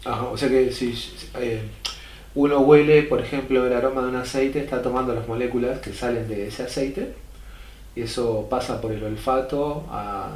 Ajá, 0.03 0.24
o 0.24 0.38
sea 0.38 0.50
que 0.50 0.72
si 0.72 0.94
eh, 1.39 1.62
uno 2.33 2.59
huele, 2.59 3.03
por 3.03 3.19
ejemplo, 3.19 3.65
el 3.65 3.73
aroma 3.73 4.01
de 4.03 4.09
un 4.09 4.15
aceite, 4.15 4.59
está 4.59 4.81
tomando 4.81 5.13
las 5.13 5.27
moléculas 5.27 5.79
que 5.79 5.93
salen 5.93 6.27
de 6.27 6.47
ese 6.47 6.63
aceite, 6.63 7.13
y 7.95 8.03
eso 8.03 8.47
pasa 8.50 8.79
por 8.79 8.91
el 8.91 9.03
olfato 9.03 9.85
a 9.89 10.29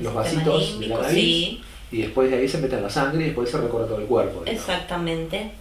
los 0.00 0.14
vasitos 0.14 0.80
de 0.80 0.88
la 0.88 1.02
nariz, 1.02 1.60
y 1.92 2.02
después 2.02 2.30
de 2.30 2.38
ahí 2.38 2.48
se 2.48 2.58
mete 2.58 2.76
en 2.76 2.82
la 2.82 2.90
sangre 2.90 3.22
y 3.22 3.26
después 3.26 3.50
se 3.50 3.58
recorre 3.58 3.84
todo 3.84 4.00
el 4.00 4.06
cuerpo. 4.06 4.42
Exactamente. 4.46 5.52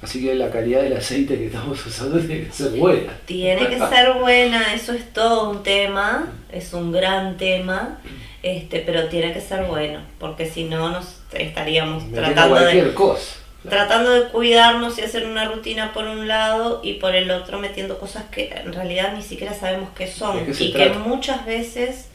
Así 0.00 0.22
que 0.22 0.34
la 0.34 0.50
calidad 0.50 0.82
del 0.82 0.96
aceite 0.96 1.36
que 1.36 1.46
estamos 1.46 1.84
usando 1.86 2.18
tiene 2.18 2.46
que 2.46 2.52
ser 2.52 2.70
buena. 2.70 3.12
Tiene 3.26 3.68
que 3.68 3.78
ser 3.78 4.14
buena, 4.14 4.74
eso 4.74 4.92
es 4.92 5.12
todo 5.12 5.50
un 5.50 5.62
tema, 5.62 6.32
es 6.52 6.72
un 6.72 6.92
gran 6.92 7.36
tema, 7.36 7.98
este, 8.42 8.80
pero 8.80 9.08
tiene 9.08 9.32
que 9.32 9.40
ser 9.40 9.64
bueno, 9.64 10.00
porque 10.18 10.46
si 10.46 10.64
no 10.64 10.88
nos 10.88 11.20
estaríamos 11.32 12.10
tratando 12.12 12.60
de 12.60 12.94
cosa 12.94 13.41
tratando 13.68 14.10
de 14.10 14.28
cuidarnos 14.28 14.98
y 14.98 15.02
hacer 15.02 15.26
una 15.26 15.44
rutina 15.44 15.92
por 15.92 16.04
un 16.04 16.26
lado 16.26 16.80
y 16.82 16.94
por 16.94 17.14
el 17.14 17.30
otro 17.30 17.58
metiendo 17.58 17.98
cosas 17.98 18.24
que 18.24 18.52
en 18.52 18.72
realidad 18.72 19.14
ni 19.14 19.22
siquiera 19.22 19.54
sabemos 19.54 19.90
qué 19.94 20.08
son 20.08 20.44
y 20.58 20.72
que 20.72 20.90
muchas 20.90 21.46
veces 21.46 22.08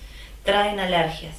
traen 0.44 0.80
alergias. 0.80 1.36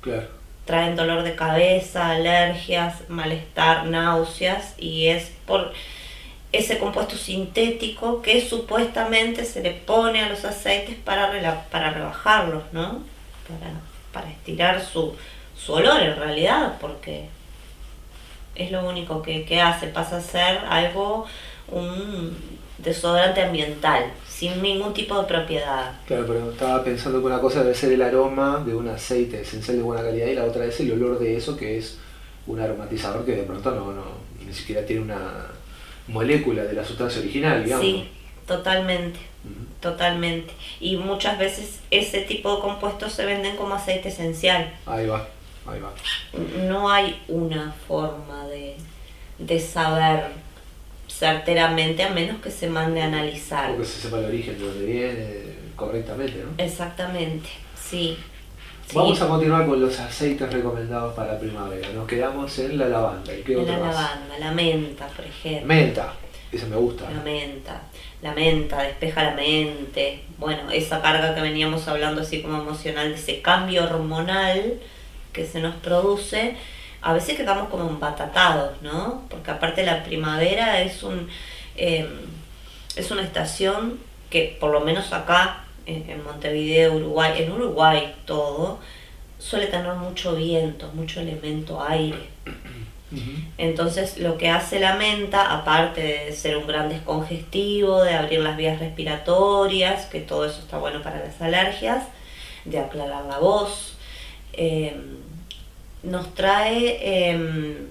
Claro. 0.00 0.28
Traen 0.64 0.94
dolor 0.94 1.24
de 1.24 1.34
cabeza, 1.34 2.10
alergias, 2.10 3.08
malestar, 3.08 3.86
náuseas 3.86 4.74
y 4.78 5.08
es 5.08 5.32
por 5.44 5.72
ese 6.52 6.78
compuesto 6.78 7.16
sintético 7.16 8.22
que 8.22 8.40
supuestamente 8.46 9.44
se 9.44 9.62
le 9.62 9.70
pone 9.72 10.20
a 10.20 10.28
los 10.28 10.44
aceites 10.44 10.96
para, 10.96 11.64
para 11.70 11.90
rebajarlos, 11.90 12.62
¿no? 12.72 13.02
Para, 13.48 13.72
para 14.12 14.30
estirar 14.30 14.84
su, 14.84 15.16
su 15.56 15.72
olor 15.72 16.00
en 16.02 16.16
realidad, 16.16 16.74
porque 16.80 17.28
es 18.54 18.70
lo 18.70 18.88
único 18.88 19.22
que, 19.22 19.60
hace, 19.60 19.88
pasa 19.88 20.18
a 20.18 20.20
ser 20.20 20.58
algo, 20.68 21.26
un 21.68 22.36
desodorante 22.78 23.42
ambiental, 23.42 24.04
sin 24.28 24.60
ningún 24.62 24.92
tipo 24.92 25.18
de 25.20 25.26
propiedad. 25.26 25.92
Claro, 26.06 26.24
pero 26.26 26.50
estaba 26.50 26.82
pensando 26.84 27.20
que 27.20 27.26
una 27.26 27.40
cosa 27.40 27.62
debe 27.62 27.74
ser 27.74 27.92
el 27.92 28.02
aroma 28.02 28.62
de 28.66 28.74
un 28.74 28.88
aceite 28.88 29.42
esencial 29.42 29.76
de 29.76 29.82
buena 29.82 30.02
calidad 30.02 30.26
y 30.26 30.34
la 30.34 30.44
otra 30.44 30.64
es 30.64 30.78
el 30.80 30.92
olor 30.92 31.18
de 31.18 31.36
eso 31.36 31.56
que 31.56 31.78
es 31.78 31.98
un 32.46 32.60
aromatizador 32.60 33.24
que 33.24 33.36
de 33.36 33.44
pronto 33.44 33.70
no, 33.70 33.92
no 33.92 34.04
ni 34.44 34.52
siquiera 34.52 34.84
tiene 34.84 35.02
una 35.02 35.46
molécula 36.08 36.64
de 36.64 36.74
la 36.74 36.84
sustancia 36.84 37.20
original, 37.20 37.64
digamos. 37.64 37.84
Sí, 37.84 38.08
totalmente, 38.46 39.20
totalmente. 39.80 40.52
Y 40.80 40.96
muchas 40.96 41.38
veces 41.38 41.80
ese 41.90 42.22
tipo 42.22 42.56
de 42.56 42.60
compuestos 42.60 43.12
se 43.12 43.24
venden 43.24 43.56
como 43.56 43.74
aceite 43.74 44.08
esencial. 44.08 44.72
Ahí 44.86 45.06
va. 45.06 45.28
No 46.66 46.90
hay 46.90 47.22
una 47.28 47.72
forma 47.86 48.46
de, 48.48 48.76
de 49.38 49.60
saber 49.60 50.24
certeramente 51.08 52.02
a 52.02 52.10
menos 52.10 52.40
que 52.40 52.50
se 52.50 52.68
mande 52.68 53.02
a 53.02 53.06
analizar. 53.06 53.70
O 53.70 53.78
que 53.78 53.84
se 53.84 54.00
sepa 54.00 54.18
el 54.18 54.26
origen 54.26 54.58
de 54.58 54.64
dónde 54.64 54.84
viene 54.84 55.52
correctamente, 55.76 56.44
¿no? 56.44 56.62
Exactamente, 56.62 57.48
sí. 57.80 58.18
Vamos 58.94 59.22
a 59.22 59.28
continuar 59.28 59.66
con 59.66 59.80
los 59.80 59.98
aceites 59.98 60.52
recomendados 60.52 61.14
para 61.14 61.38
primavera. 61.38 61.88
Nos 61.94 62.06
quedamos 62.06 62.58
en 62.58 62.76
la 62.76 62.88
lavanda. 62.88 63.34
¿Y 63.34 63.42
qué 63.42 63.54
la 63.54 63.78
lavanda, 63.78 64.38
la 64.38 64.52
menta, 64.52 65.06
por 65.08 65.24
ejemplo. 65.24 65.66
Menta, 65.66 66.12
esa 66.50 66.66
me 66.66 66.76
gusta. 66.76 67.10
La 67.10 67.22
menta. 67.22 67.82
La 68.20 68.34
menta 68.34 68.82
despeja 68.82 69.22
la 69.22 69.34
mente. 69.34 70.24
Bueno, 70.38 70.70
esa 70.70 71.00
carga 71.00 71.34
que 71.34 71.40
veníamos 71.40 71.88
hablando 71.88 72.20
así 72.20 72.42
como 72.42 72.60
emocional, 72.60 73.10
de 73.10 73.14
ese 73.14 73.40
cambio 73.40 73.84
hormonal 73.84 74.78
que 75.32 75.46
se 75.46 75.60
nos 75.60 75.74
produce, 75.76 76.56
a 77.00 77.12
veces 77.12 77.36
quedamos 77.36 77.68
como 77.68 77.88
embatatados, 77.88 78.80
¿no? 78.82 79.22
Porque 79.28 79.50
aparte 79.50 79.84
la 79.84 80.04
primavera 80.04 80.82
es 80.82 81.02
un 81.02 81.28
em, 81.76 82.06
es 82.96 83.10
una 83.10 83.22
estación 83.22 83.98
que 84.30 84.56
por 84.60 84.70
lo 84.70 84.80
menos 84.80 85.12
acá 85.12 85.64
en, 85.86 86.22
Montevideo, 86.24 86.94
Uruguay, 86.94 87.42
en 87.42 87.52
Uruguay 87.52 88.14
todo, 88.24 88.78
suele 89.38 89.66
tener 89.66 89.92
mucho 89.94 90.36
viento, 90.36 90.90
mucho 90.94 91.20
elemento 91.20 91.82
aire. 91.82 92.30
Entonces 93.58 94.16
lo 94.18 94.38
que 94.38 94.48
hace 94.48 94.80
la 94.80 94.94
menta, 94.94 95.52
aparte 95.52 96.00
de 96.00 96.32
ser 96.32 96.56
un 96.56 96.66
gran 96.66 96.88
descongestivo, 96.88 98.02
de 98.02 98.14
abrir 98.14 98.40
las 98.40 98.56
vías 98.56 98.78
respiratorias, 98.78 100.06
que 100.06 100.20
todo 100.20 100.46
eso 100.46 100.60
está 100.60 100.78
bueno 100.78 101.02
para 101.02 101.18
las 101.18 101.40
alergias, 101.42 102.04
de 102.64 102.78
aclarar 102.78 103.26
la 103.26 103.38
voz, 103.38 103.91
em, 104.52 105.18
nos 106.02 106.34
trae 106.34 106.98
em, 107.00 107.88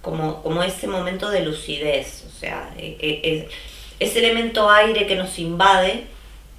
como, 0.00 0.42
como 0.42 0.62
ese 0.62 0.86
momento 0.86 1.30
de 1.30 1.44
lucidez, 1.44 2.24
o 2.26 2.30
sea, 2.30 2.70
e, 2.76 2.96
e, 3.00 3.48
ese 4.00 4.18
elemento 4.18 4.68
aire 4.68 5.06
que 5.06 5.16
nos 5.16 5.38
invade, 5.38 6.04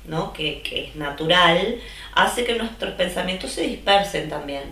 ¿no? 0.06 0.32
que, 0.34 0.62
que 0.62 0.86
es 0.86 0.96
natural, 0.96 1.80
hace 2.14 2.46
que 2.46 2.56
nuestros 2.56 2.94
pensamientos 2.94 3.52
se 3.52 3.64
dispersen 3.64 4.30
también, 4.30 4.64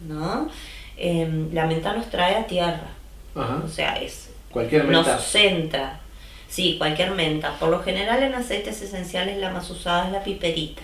¿no? 0.00 0.48
Em, 0.96 1.52
la 1.52 1.66
menta 1.66 1.92
nos 1.92 2.08
trae 2.08 2.36
a 2.36 2.46
tierra. 2.46 2.88
O 3.34 3.68
sea, 3.68 3.96
es 3.96 4.30
cualquier 4.50 4.84
menta. 4.84 5.14
Nos 5.14 5.24
centra. 5.24 6.00
Sí, 6.48 6.76
cualquier 6.78 7.10
menta. 7.10 7.58
Por 7.58 7.68
lo 7.68 7.82
general 7.82 8.22
en 8.22 8.34
aceites 8.34 8.80
esenciales 8.80 9.36
la 9.36 9.50
más 9.50 9.68
usada 9.68 10.06
es 10.06 10.12
la 10.12 10.24
piperita. 10.24 10.82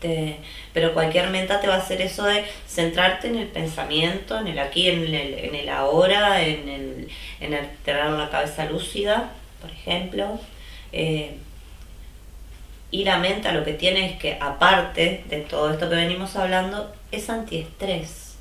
Este, 0.00 0.38
pero 0.72 0.94
cualquier 0.94 1.28
menta 1.30 1.60
te 1.60 1.66
va 1.66 1.74
a 1.74 1.78
hacer 1.78 2.00
eso 2.00 2.24
de 2.24 2.44
centrarte 2.68 3.26
en 3.26 3.36
el 3.36 3.48
pensamiento, 3.48 4.38
en 4.38 4.46
el 4.46 4.58
aquí, 4.60 4.88
en 4.88 5.02
el, 5.02 5.34
en 5.34 5.54
el 5.56 5.68
ahora, 5.68 6.40
en 6.40 6.68
el, 6.68 7.08
en 7.40 7.54
el 7.54 7.68
tener 7.84 8.08
la 8.10 8.30
cabeza 8.30 8.66
lúcida, 8.66 9.32
por 9.60 9.70
ejemplo. 9.70 10.38
Eh, 10.92 11.36
y 12.92 13.04
la 13.04 13.18
menta 13.18 13.52
lo 13.52 13.64
que 13.64 13.72
tiene 13.72 14.12
es 14.12 14.18
que, 14.20 14.38
aparte 14.40 15.24
de 15.28 15.40
todo 15.40 15.72
esto 15.72 15.90
que 15.90 15.96
venimos 15.96 16.36
hablando, 16.36 16.94
es 17.10 17.28
antiestrés. 17.28 18.36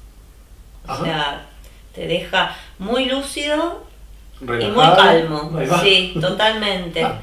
O 0.87 1.03
sea, 1.03 1.47
te 1.93 2.07
deja 2.07 2.55
muy 2.77 3.05
lúcido 3.05 3.83
y 4.41 4.45
muy 4.45 4.85
calmo. 4.95 5.59
Sí, 5.81 6.13
totalmente. 6.21 7.03
Ah, 7.03 7.19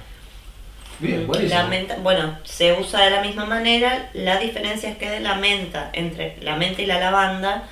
bien, 0.99 1.29
la 1.49 1.65
menta, 1.65 1.97
bueno, 1.97 2.39
se 2.45 2.73
usa 2.73 3.05
de 3.05 3.11
la 3.11 3.23
misma 3.23 3.45
manera. 3.45 4.11
La 4.13 4.39
diferencia 4.39 4.91
es 4.91 4.97
que 4.97 5.11
de 5.11 5.21
la 5.21 5.35
menta, 5.35 5.91
entre 5.93 6.37
la 6.41 6.57
menta 6.57 6.83
y 6.83 6.87
la 6.87 7.01
lavanda, 7.01 7.65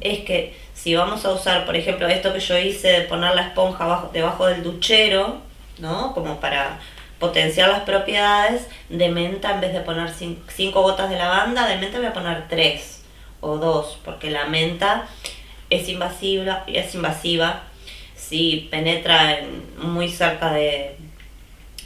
es 0.00 0.20
que 0.20 0.56
si 0.74 0.94
vamos 0.94 1.24
a 1.24 1.32
usar, 1.32 1.64
por 1.66 1.76
ejemplo, 1.76 2.06
esto 2.08 2.32
que 2.32 2.40
yo 2.40 2.58
hice 2.58 2.88
de 2.88 3.00
poner 3.02 3.34
la 3.34 3.42
esponja 3.42 4.08
debajo 4.12 4.46
del 4.46 4.62
duchero, 4.62 5.38
¿no? 5.78 6.12
Como 6.12 6.40
para 6.40 6.78
potenciar 7.18 7.70
las 7.70 7.80
propiedades 7.80 8.66
de 8.88 9.08
menta 9.08 9.52
en 9.52 9.60
vez 9.60 9.72
de 9.72 9.80
poner 9.80 10.10
5 10.10 10.82
gotas 10.82 11.08
de 11.08 11.16
lavanda, 11.16 11.66
de 11.66 11.76
menta 11.76 11.98
voy 11.98 12.08
a 12.08 12.12
poner 12.12 12.48
3 12.48 13.02
o 13.40 13.56
2, 13.56 14.00
porque 14.04 14.30
la 14.30 14.46
menta 14.46 15.06
es 15.70 15.88
invasiva, 15.88 16.64
es 16.66 16.94
invasiva 16.94 17.62
si 18.14 18.68
penetra 18.70 19.38
muy 19.78 20.08
cerca 20.08 20.52
de, 20.52 20.96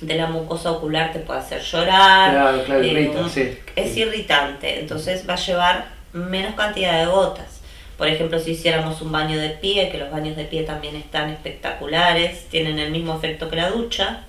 de 0.00 0.14
la 0.14 0.26
mucosa 0.26 0.71
ocular 0.71 1.12
te 1.12 1.21
puede 1.21 1.40
hacer 1.40 1.62
llorar, 1.62 2.64
eh, 2.69 3.61
es 3.76 3.97
irritante, 3.97 4.81
entonces 4.81 5.28
va 5.28 5.35
a 5.35 5.38
llevar 5.38 5.87
menos 6.12 6.55
cantidad 6.55 6.99
de 6.99 7.07
gotas. 7.07 7.61
Por 7.97 8.07
ejemplo, 8.07 8.38
si 8.38 8.52
hiciéramos 8.52 9.02
un 9.02 9.11
baño 9.11 9.38
de 9.38 9.50
pie, 9.50 9.90
que 9.90 9.99
los 9.99 10.11
baños 10.11 10.37
de 10.37 10.45
pie 10.45 10.62
también 10.62 10.95
están 10.95 11.31
espectaculares, 11.31 12.49
tienen 12.49 12.78
el 12.78 12.93
mismo 12.93 13.17
efecto 13.17 13.50
que 13.50 13.57
la 13.57 13.71
ducha, 13.71 14.21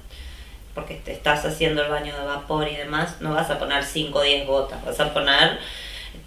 porque 0.74 0.96
te 0.96 1.12
estás 1.12 1.46
haciendo 1.46 1.84
el 1.84 1.90
baño 1.90 2.18
de 2.18 2.26
vapor 2.26 2.68
y 2.68 2.76
demás, 2.76 3.18
no 3.20 3.34
vas 3.34 3.50
a 3.52 3.60
poner 3.60 3.84
5 3.84 4.18
o 4.18 4.22
10 4.24 4.48
gotas, 4.48 4.84
vas 4.84 5.00
a 5.00 5.14
poner 5.14 5.60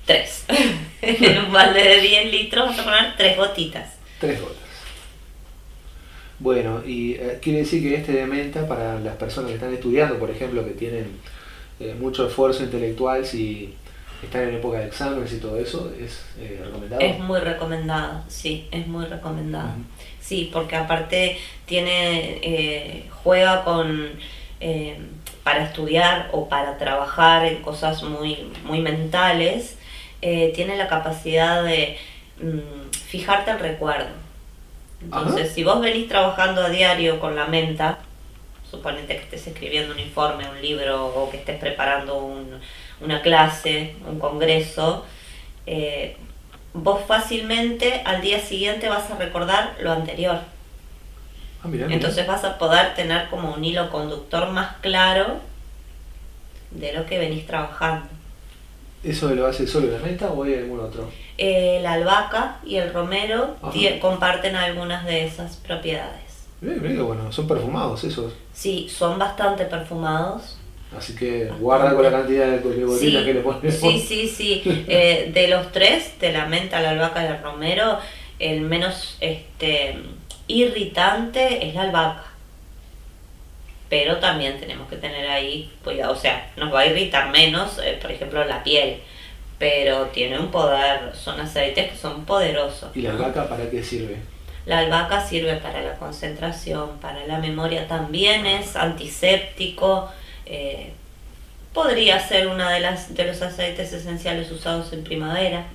3. 0.07 0.45
en 1.03 1.39
un 1.39 1.53
balde 1.53 1.83
de 1.83 2.01
10 2.01 2.33
litros 2.33 2.69
vas 2.69 2.79
a 2.79 2.85
poner 2.85 3.17
3 3.17 3.37
gotitas. 3.37 3.97
3 4.21 4.41
gotas. 4.41 4.62
Bueno, 6.43 6.83
y 6.85 7.13
eh, 7.13 7.39
quiere 7.41 7.61
decir 7.61 7.81
que 7.81 7.95
este 7.95 8.11
de 8.11 8.27
menta 8.27 8.67
para 8.67 8.99
las 8.99 9.15
personas 9.15 9.51
que 9.51 9.55
están 9.55 9.73
estudiando, 9.73 10.19
por 10.19 10.29
ejemplo, 10.29 10.65
que 10.65 10.73
tienen 10.73 11.07
eh, 11.79 11.95
mucho 12.01 12.27
esfuerzo 12.27 12.65
intelectual, 12.65 13.25
si 13.25 13.73
están 14.21 14.49
en 14.49 14.57
época 14.57 14.81
de 14.81 14.87
exámenes 14.87 15.33
y 15.33 15.37
todo 15.37 15.57
eso, 15.57 15.93
¿es 15.97 16.25
eh, 16.41 16.61
recomendado? 16.65 17.01
Es 17.01 17.17
muy 17.21 17.39
recomendado, 17.39 18.25
sí, 18.27 18.67
es 18.73 18.89
muy 18.89 19.05
recomendado. 19.05 19.71
Sí, 20.21 20.51
porque 20.53 20.75
aparte 20.75 21.39
tiene, 21.65 23.09
juega 23.23 23.63
con 23.63 24.09
eh, 24.59 24.99
para 25.45 25.67
estudiar 25.67 26.29
o 26.33 26.49
para 26.49 26.77
trabajar 26.77 27.47
en 27.47 27.63
cosas 27.63 28.03
muy, 28.03 28.51
muy 28.65 28.81
mentales, 28.81 29.77
tiene 30.21 30.77
la 30.77 30.89
capacidad 30.89 31.63
de 31.63 31.97
mm, 32.41 32.91
fijarte 32.91 33.53
el 33.53 33.61
recuerdo. 33.61 34.22
Entonces, 35.05 35.53
si 35.53 35.65
vos 35.65 35.81
venís 35.81 36.09
trabajando 36.09 36.63
a 36.63 36.71
diario 36.71 37.19
con 37.21 37.37
la 37.37 37.47
menta, 37.47 37.99
suponete 38.71 39.17
que 39.17 39.23
estés 39.23 39.47
escribiendo 39.49 39.93
un 39.93 40.01
informe, 40.01 40.49
un 40.49 40.61
libro 40.63 41.07
o 41.07 41.31
que 41.31 41.39
estés 41.39 41.59
preparando 41.59 42.41
una 43.01 43.21
clase, 43.21 43.97
un 44.09 44.19
congreso, 44.19 45.05
eh, 45.67 46.17
vos 46.73 47.01
fácilmente 47.07 48.03
al 48.05 48.21
día 48.21 48.41
siguiente 48.41 48.89
vas 48.89 49.11
a 49.11 49.17
recordar 49.17 49.77
lo 49.81 49.93
anterior. 49.93 50.41
Ah, 51.63 51.69
Entonces 51.91 52.27
vas 52.27 52.45
a 52.45 52.59
poder 52.59 52.95
tener 52.95 53.29
como 53.29 53.55
un 53.55 53.65
hilo 53.65 53.91
conductor 53.91 54.51
más 54.51 54.77
claro 54.81 55.41
de 56.71 56.93
lo 56.93 57.07
que 57.07 57.19
venís 57.19 57.47
trabajando. 57.47 58.09
¿Eso 59.05 59.35
lo 59.35 59.47
hace 59.47 59.67
solo 59.67 59.89
la 59.89 59.99
menta 59.99 60.31
o 60.31 60.45
hay 60.45 60.55
algún 60.55 60.81
otro? 60.81 61.09
Eh, 61.39 61.81
la 61.83 61.95
albahaca 61.95 62.59
y 62.65 62.77
el 62.77 62.93
romero 62.93 63.57
comparten 64.01 64.55
algunas 64.55 65.05
de 65.05 65.25
esas 65.25 65.57
propiedades. 65.57 66.47
bueno, 66.61 67.33
son 67.33 67.49
perfumados 67.49 68.05
esos. 68.05 68.33
Sí, 68.53 68.89
son 68.89 69.19
bastante 69.19 69.65
perfumados. 69.65 70.59
Así 70.97 71.15
que 71.15 71.51
guarda 71.59 71.95
con 71.95 72.03
la 72.03 72.11
cantidad 72.11 72.47
de 72.47 72.59
botinas 72.85 73.25
que 73.25 73.35
le 73.35 73.41
pones. 73.41 73.81
Sí, 73.81 73.99
sí, 73.99 74.29
sí. 74.29 74.63
Eh, 74.89 75.31
de 75.33 75.49
los 75.49 75.73
tres, 75.73 76.19
de 76.21 76.33
la 76.33 76.47
menta, 76.47 76.81
la 76.81 76.91
albahaca 76.91 77.25
y 77.25 77.27
el 77.29 77.43
romero, 77.43 77.99
el 78.39 78.61
menos 78.61 79.17
este 79.21 79.97
irritante 80.49 81.67
es 81.67 81.75
la 81.75 81.83
albahaca. 81.83 82.32
Pero 83.93 84.17
también 84.17 84.59
tenemos 84.59 84.89
que 84.89 84.97
tener 84.97 85.29
ahí 85.29 85.71
cuidado, 85.85 86.15
o 86.15 86.17
sea, 86.17 86.51
nos 86.57 86.73
va 86.73 86.81
a 86.81 86.87
irritar 86.87 87.31
menos, 87.31 87.79
eh, 87.79 87.99
por 88.01 88.11
ejemplo, 88.11 88.43
la 88.43 88.65
piel, 88.65 88.97
pero 89.59 90.07
tiene 90.07 90.39
un 90.39 90.51
poder, 90.51 91.15
son 91.15 91.39
aceites 91.39 91.91
que 91.91 91.97
son 91.99 92.25
poderosos. 92.25 92.89
¿Y 92.97 93.03
la 93.03 93.11
albahaca 93.11 93.47
para 93.51 93.69
qué 93.69 93.83
sirve? 93.83 94.17
La 94.65 94.79
albahaca 94.79 95.23
sirve 95.23 95.57
para 95.57 95.83
la 95.83 95.97
concentración, 95.97 97.01
para 97.03 97.27
la 97.27 97.37
memoria, 97.37 97.87
también 97.87 98.47
es 98.47 98.77
antiséptico. 98.77 100.11
Eh, 100.47 100.95
podría 101.75 102.19
ser 102.19 102.47
uno 102.47 102.67
de, 102.67 102.81
las, 102.81 103.15
de 103.15 103.27
los 103.27 103.43
aceites 103.43 103.93
esenciales 103.93 104.51
usados 104.51 104.91
en 104.95 105.05
primavera. 105.05 105.67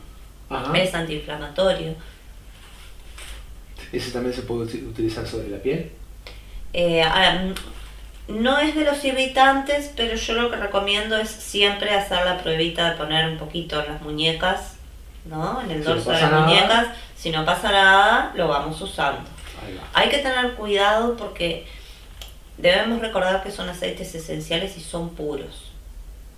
Es 0.73 0.95
antiinflamatorio. 0.95 1.93
¿Ese 3.93 4.09
también 4.09 4.33
se 4.33 4.41
puede 4.41 4.63
utilizar 4.63 5.27
sobre 5.27 5.49
la 5.49 5.59
piel? 5.59 5.91
Eh, 6.73 7.03
no 8.27 8.59
es 8.59 8.75
de 8.75 8.83
los 8.83 9.03
irritantes, 9.05 9.91
pero 9.95 10.15
yo 10.15 10.33
lo 10.33 10.51
que 10.51 10.57
recomiendo 10.57 11.17
es 11.17 11.29
siempre 11.29 11.91
hacer 11.91 12.25
la 12.25 12.37
pruebita 12.37 12.89
de 12.89 12.97
poner 12.97 13.29
un 13.29 13.37
poquito 13.37 13.79
en 13.81 13.93
las 13.93 14.01
muñecas, 14.01 14.75
¿no? 15.25 15.61
En 15.61 15.71
el 15.71 15.83
dorso 15.83 16.11
de 16.11 16.21
las 16.21 16.31
muñecas. 16.31 16.87
Si 17.15 17.29
no 17.29 17.45
pasa 17.45 17.71
nada, 17.71 18.31
lo 18.35 18.47
vamos 18.47 18.81
usando. 18.81 19.29
Hay 19.93 20.09
que 20.09 20.19
tener 20.19 20.53
cuidado 20.53 21.15
porque 21.15 21.65
debemos 22.57 22.99
recordar 23.01 23.43
que 23.43 23.51
son 23.51 23.69
aceites 23.69 24.13
esenciales 24.13 24.77
y 24.77 24.81
son 24.81 25.09
puros. 25.11 25.71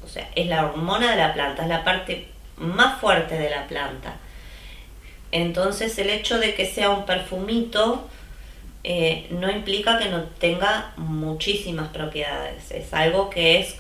O 0.04 0.08
sea, 0.08 0.30
es 0.36 0.48
la 0.48 0.66
hormona 0.66 1.12
de 1.12 1.18
la 1.18 1.34
planta, 1.34 1.64
es 1.64 1.70
la 1.70 1.84
parte 1.84 2.28
más 2.58 3.00
fuerte 3.00 3.38
de 3.38 3.50
la 3.50 3.68
planta. 3.68 4.16
Entonces 5.32 5.98
el 6.00 6.10
hecho 6.10 6.40
de 6.40 6.56
que 6.56 6.66
sea 6.66 6.90
un 6.90 7.06
perfumito 7.06 8.08
eh, 8.84 9.28
no 9.32 9.52
implica 9.52 9.98
que 9.98 10.10
no 10.10 10.24
tenga 10.40 10.94
muchísimas 10.98 11.90
propiedades. 11.90 12.72
Es 12.72 12.94
algo 12.94 13.30
que 13.30 13.60
es 13.60 13.76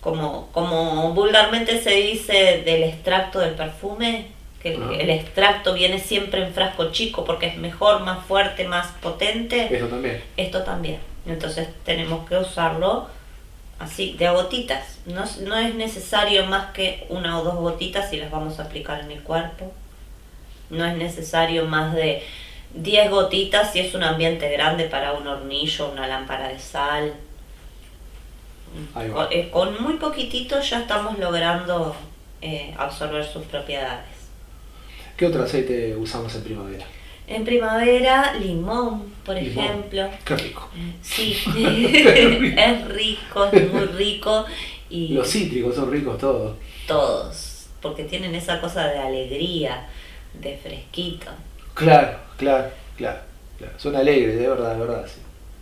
como, 0.00 0.48
como 0.52 1.12
vulgarmente 1.12 1.82
se 1.82 1.90
dice 1.90 2.62
del 2.64 2.84
extracto 2.84 3.40
del 3.40 3.54
perfume, 3.54 4.28
que 4.62 4.74
el, 4.74 5.10
extracto 5.10 5.74
viene 5.74 6.00
siempre 6.00 6.42
en 6.42 6.52
frasco 6.52 6.90
chico 6.90 7.24
porque 7.24 7.46
es 7.46 7.56
mejor, 7.56 8.00
más 8.00 8.24
fuerte, 8.26 8.66
más 8.66 8.88
potente. 9.00 9.68
Esto 9.72 9.88
también. 9.88 10.24
Esto 10.36 10.62
también. 10.62 10.98
Entonces 11.26 11.68
tenemos 11.84 12.26
que 12.28 12.36
usarlo 12.36 13.08
así, 13.78 14.14
de 14.18 14.26
a 14.26 14.32
gotitas. 14.32 14.98
No, 15.06 15.24
no 15.46 15.56
es 15.56 15.74
necesario 15.74 16.46
más 16.46 16.72
que 16.72 17.06
una 17.08 17.38
o 17.38 17.44
dos 17.44 17.56
gotitas 17.56 18.10
si 18.10 18.16
las 18.16 18.30
vamos 18.30 18.58
a 18.58 18.64
aplicar 18.64 19.00
en 19.00 19.10
el 19.10 19.22
cuerpo. 19.22 19.72
No 20.70 20.84
es 20.84 20.96
necesario 20.96 21.66
más 21.66 21.94
de 21.94 22.22
10 22.74 23.10
gotitas 23.10 23.72
si 23.72 23.80
es 23.80 23.94
un 23.94 24.02
ambiente 24.02 24.48
grande 24.50 24.84
para 24.84 25.12
un 25.12 25.26
hornillo, 25.26 25.90
una 25.90 26.06
lámpara 26.06 26.48
de 26.48 26.58
sal. 26.58 27.14
Eh, 29.30 29.48
con, 29.50 29.82
muy 29.82 29.94
poquitito 29.94 30.60
ya 30.60 30.80
estamos 30.80 31.18
logrando 31.18 31.96
eh, 32.42 32.74
absorber 32.76 33.24
sus 33.24 33.44
propiedades. 33.44 34.04
¿Qué 35.16 35.26
otro 35.26 35.42
aceite 35.42 35.96
usamos 35.96 36.34
en 36.36 36.42
primavera? 36.44 36.84
En 37.26 37.44
primavera, 37.44 38.34
limón, 38.34 39.12
por 39.24 39.36
Limón. 39.36 39.64
ejemplo. 39.64 40.08
Qué 40.24 40.36
rico. 40.36 40.68
Sí, 41.02 41.36
es 42.56 42.88
rico, 42.88 43.46
es 43.52 43.72
muy 43.72 43.86
rico 43.86 44.44
y 44.90 45.08
Los 45.08 45.28
cítricos 45.30 45.74
son 45.74 45.90
ricos 45.90 46.18
todos. 46.18 46.56
todos, 46.86 47.66
porque 47.82 48.04
tienen 48.04 48.34
esa 48.34 48.60
cosa 48.60 48.86
de 48.88 48.98
alegría, 48.98 49.86
de 50.34 50.56
fresquito. 50.56 51.26
Claro, 51.78 52.18
claro, 52.36 52.64
claro. 52.96 53.18
claro. 53.58 53.72
Son 53.76 53.94
alegres, 53.96 54.38
de 54.38 54.48
verdad, 54.48 54.74
de 54.74 54.80
verdad. 54.80 55.06
Sí. 55.06 55.20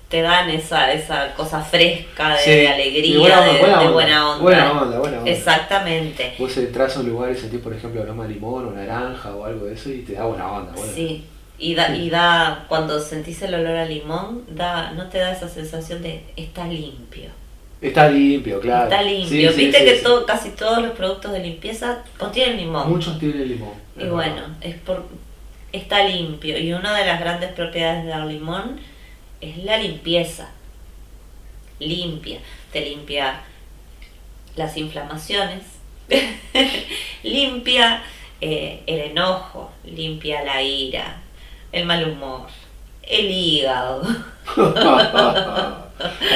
Te 0.09 0.23
dan 0.23 0.49
esa, 0.51 0.93
esa 0.93 1.35
cosa 1.35 1.61
fresca 1.61 2.35
de, 2.37 2.39
Sí, 2.39 2.51
de 2.51 2.63
y 2.63 2.67
alegría, 2.67 3.19
buena 3.19 3.41
onda, 3.41 3.53
de, 3.53 3.59
buena 3.59 3.79
de 3.81 3.87
onda. 3.87 3.93
buena 3.93 4.31
onda. 4.31 4.43
Buena 4.43 4.73
onda, 4.83 4.99
buena 5.01 5.19
onda. 5.19 5.31
Exactamente. 5.31 6.35
Vos 6.39 6.57
entras 6.57 6.97
a 6.97 7.01
un 7.01 7.09
lugar 7.09 7.33
y 7.33 7.37
sentís, 7.37 7.61
por 7.61 7.73
ejemplo, 7.73 8.03
aroma 8.03 8.25
de 8.27 8.35
limón 8.35 8.67
o 8.67 8.71
naranja 8.71 9.35
o 9.35 9.45
algo 9.45 9.67
de 9.67 9.75
eso 9.75 9.91
y 9.91 10.03
te 10.03 10.13
da 10.13 10.25
buena 10.25 10.51
onda. 10.53 10.73
Sí. 10.95 11.25
Y 11.59 11.75
da, 11.75 11.97
y 11.97 12.11
da, 12.11 12.67
cuando 12.69 13.01
sentís 13.01 13.43
el 13.43 13.55
olor 13.55 13.77
a 13.77 13.85
limón, 13.87 14.45
da, 14.49 14.93
no 14.93 15.09
te 15.09 15.19
da 15.19 15.33
esa 15.33 15.49
sensación 15.49 16.03
de 16.03 16.23
está 16.37 16.67
limpio. 16.67 17.31
Está 17.81 18.09
limpio, 18.09 18.61
claro. 18.61 18.85
Está 18.85 19.03
limpio. 19.03 19.51
sí, 19.53 19.65
Viste 19.65 19.79
sí, 19.79 19.85
que 19.85 19.93
todo, 20.03 20.25
casi 20.25 20.51
todos 20.51 20.83
los 20.83 20.93
productos 20.93 21.33
de 21.33 21.41
limpieza 21.41 22.03
contienen 22.19 22.59
limón. 22.59 22.91
Muchos 22.91 23.19
tienen 23.19 23.49
limón. 23.49 23.75
Y 23.99 24.05
bueno, 24.07 24.43
es 24.61 24.77
por 24.77 25.05
está 25.79 26.05
limpio. 26.05 26.59
Y 26.59 26.73
una 26.73 26.95
de 26.97 27.07
las 27.07 27.21
grandes 27.21 27.53
propiedades 27.53 28.05
del 28.05 28.29
limón 28.29 28.81
es 29.41 29.59
la 29.59 29.79
limpieza. 29.79 30.51
Limpia. 31.79 32.39
Te 32.73 32.81
limpia 32.81 33.41
las 34.57 34.77
inflamaciones. 34.77 35.63
limpia 37.23 38.03
eh, 38.41 38.83
el 38.87 39.01
enojo. 39.01 39.73
Limpia 39.85 40.45
la 40.45 40.63
ira. 40.63 41.17
El 41.73 41.87
mal 41.87 42.09
humor. 42.09 42.47
El 43.03 43.31
hígado. 43.31 44.03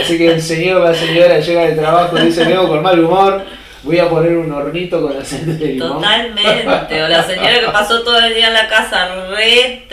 Así 0.00 0.16
que 0.16 0.32
el 0.32 0.42
señor 0.42 0.82
la 0.82 0.94
señora 0.94 1.38
llega 1.38 1.66
del 1.66 1.76
trabajo 1.76 2.18
y 2.18 2.26
dice, 2.26 2.44
vengo 2.44 2.68
con 2.68 2.82
mal 2.82 2.98
humor, 2.98 3.44
voy 3.82 3.98
a 3.98 4.08
poner 4.08 4.36
un 4.36 4.52
hornito 4.52 5.00
con 5.00 5.16
aceite 5.16 5.54
de 5.54 5.66
limón. 5.74 5.94
Totalmente. 5.94 7.02
O 7.02 7.08
la 7.08 7.22
señora 7.22 7.60
que 7.60 7.68
pasó 7.72 8.02
todo 8.02 8.18
el 8.18 8.34
día 8.34 8.48
en 8.48 8.54
la 8.54 8.68
casa 8.68 9.08
re 9.30 9.86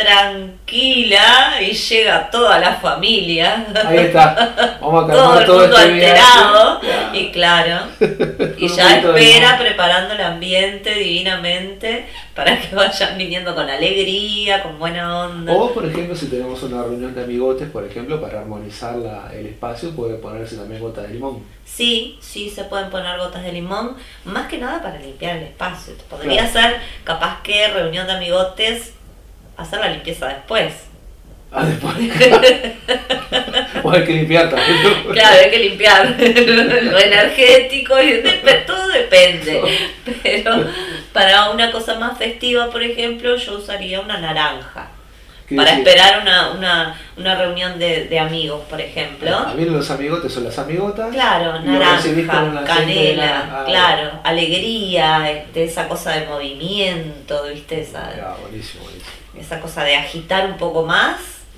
y 1.61 1.71
llega 1.71 2.29
toda 2.29 2.59
la 2.59 2.73
familia. 2.75 3.65
Ahí 3.85 3.97
está. 3.99 4.77
Vamos 4.81 5.09
a 5.09 5.13
todo 5.13 5.39
el 5.39 5.45
todo, 5.45 5.59
mundo 5.61 5.77
este 5.77 5.91
alterado 6.11 6.81
y 7.13 7.31
claro 7.31 7.85
y 8.57 8.67
ya 8.67 8.97
espera 8.97 9.57
preparando 9.57 10.13
el 10.13 10.21
ambiente 10.21 10.93
divinamente 10.95 12.05
para 12.35 12.59
que 12.59 12.75
vayan 12.75 13.17
viniendo 13.17 13.55
con 13.55 13.69
alegría 13.69 14.61
con 14.61 14.77
buena 14.77 15.21
onda 15.25 15.53
O, 15.53 15.73
por 15.73 15.85
ejemplo, 15.85 16.15
si 16.15 16.27
tenemos 16.27 16.61
una 16.63 16.83
reunión 16.83 17.15
de 17.15 17.23
amigotes, 17.23 17.69
por 17.69 17.83
ejemplo, 17.85 18.21
para 18.21 18.41
armonizar 18.41 18.95
la- 18.97 19.31
el 19.33 19.47
espacio, 19.47 19.95
puede 19.95 20.15
ponerse 20.15 20.57
también 20.57 20.81
gota 20.81 21.01
de 21.01 21.09
limón. 21.13 21.43
sí 21.65 22.17
sí 22.21 22.49
se 22.49 22.65
pueden 22.65 22.89
poner 22.89 23.17
gotas 23.17 23.43
de 23.43 23.51
limón 23.53 23.95
más 24.25 24.47
que 24.47 24.57
nada 24.57 24.81
para 24.81 24.99
limpiar 24.99 25.37
el 25.37 25.43
espacio 25.43 25.93
podría 26.09 26.49
Claro. 26.49 26.69
ser 26.69 26.81
capaz 27.03 27.41
que 27.41 27.67
reunión 27.69 28.05
de 28.07 28.13
amigotes 28.13 28.93
hacer 29.57 29.79
la 29.79 29.89
limpieza 29.89 30.27
después 30.27 30.87
Ah, 31.51 31.65
después. 31.65 31.95
o 33.83 33.91
hay 33.91 34.03
que 34.03 34.13
limpiar 34.13 34.49
también. 34.49 34.83
¿no? 34.83 35.13
Claro, 35.13 35.37
hay 35.43 35.49
que 35.49 35.59
limpiar 35.59 36.09
lo 36.19 36.99
energético, 36.99 37.95
y 38.01 38.21
todo 38.65 38.87
depende. 38.89 39.61
Pero 40.23 40.65
para 41.13 41.49
una 41.51 41.71
cosa 41.71 41.97
más 41.97 42.17
festiva, 42.17 42.69
por 42.69 42.83
ejemplo, 42.83 43.37
yo 43.37 43.57
usaría 43.57 44.01
una 44.01 44.17
naranja. 44.17 44.89
¿Qué 45.47 45.55
Para 45.55 45.71
decir? 45.71 45.87
esperar 45.87 46.21
una, 46.21 46.51
una, 46.51 46.99
una 47.15 47.35
reunión 47.35 47.79
de, 47.79 48.05
de 48.05 48.19
amigos, 48.19 48.63
por 48.69 48.81
ejemplo. 48.81 49.29
Ah, 49.33 49.53
vienen 49.55 49.75
los 49.75 49.89
amigotes, 49.89 50.33
son 50.33 50.43
las 50.43 50.59
amigotas. 50.59 51.09
Claro, 51.13 51.59
naranja, 51.61 52.63
canela. 52.65 53.49
Ah, 53.51 53.63
claro, 53.65 54.11
alegría, 54.23 55.31
este, 55.31 55.63
esa 55.63 55.87
cosa 55.87 56.11
de 56.11 56.25
movimiento, 56.27 57.43
¿viste? 57.53 57.81
Esa, 57.81 58.09
Ah, 58.21 58.35
buenísimo, 58.41 58.83
buenísimo. 58.83 59.11
esa 59.39 59.59
cosa 59.61 59.83
de 59.83 59.95
agitar 59.95 60.45
un 60.47 60.57
poco 60.57 60.83
más. 60.83 61.15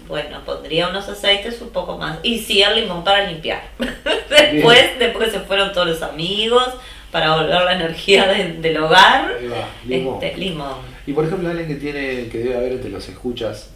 Bueno, 0.07 0.39
pondría 0.45 0.87
unos 0.89 1.07
aceites 1.07 1.61
un 1.61 1.69
poco 1.69 1.97
más. 1.97 2.17
Y 2.23 2.39
sí, 2.39 2.61
el 2.61 2.75
limón 2.81 3.03
para 3.03 3.25
limpiar. 3.29 3.61
después, 4.29 4.99
después 4.99 5.25
que 5.31 5.31
se 5.37 5.39
fueron 5.45 5.71
todos 5.71 5.87
los 5.87 6.01
amigos, 6.01 6.67
para 7.11 7.35
volver 7.35 7.61
la 7.63 7.73
energía 7.73 8.27
de- 8.27 8.53
del 8.53 8.77
hogar. 8.77 9.33
Ahí 9.39 9.47
va, 9.47 9.67
limón. 9.87 10.23
Este, 10.23 10.37
limón. 10.37 10.73
Y 11.07 11.13
por 11.13 11.25
ejemplo, 11.25 11.49
alguien 11.49 11.67
que 11.67 11.75
tiene, 11.75 12.27
que 12.29 12.37
debe 12.39 12.57
haber 12.57 12.71
entre 12.73 12.89
los 12.91 13.07
escuchas, 13.09 13.69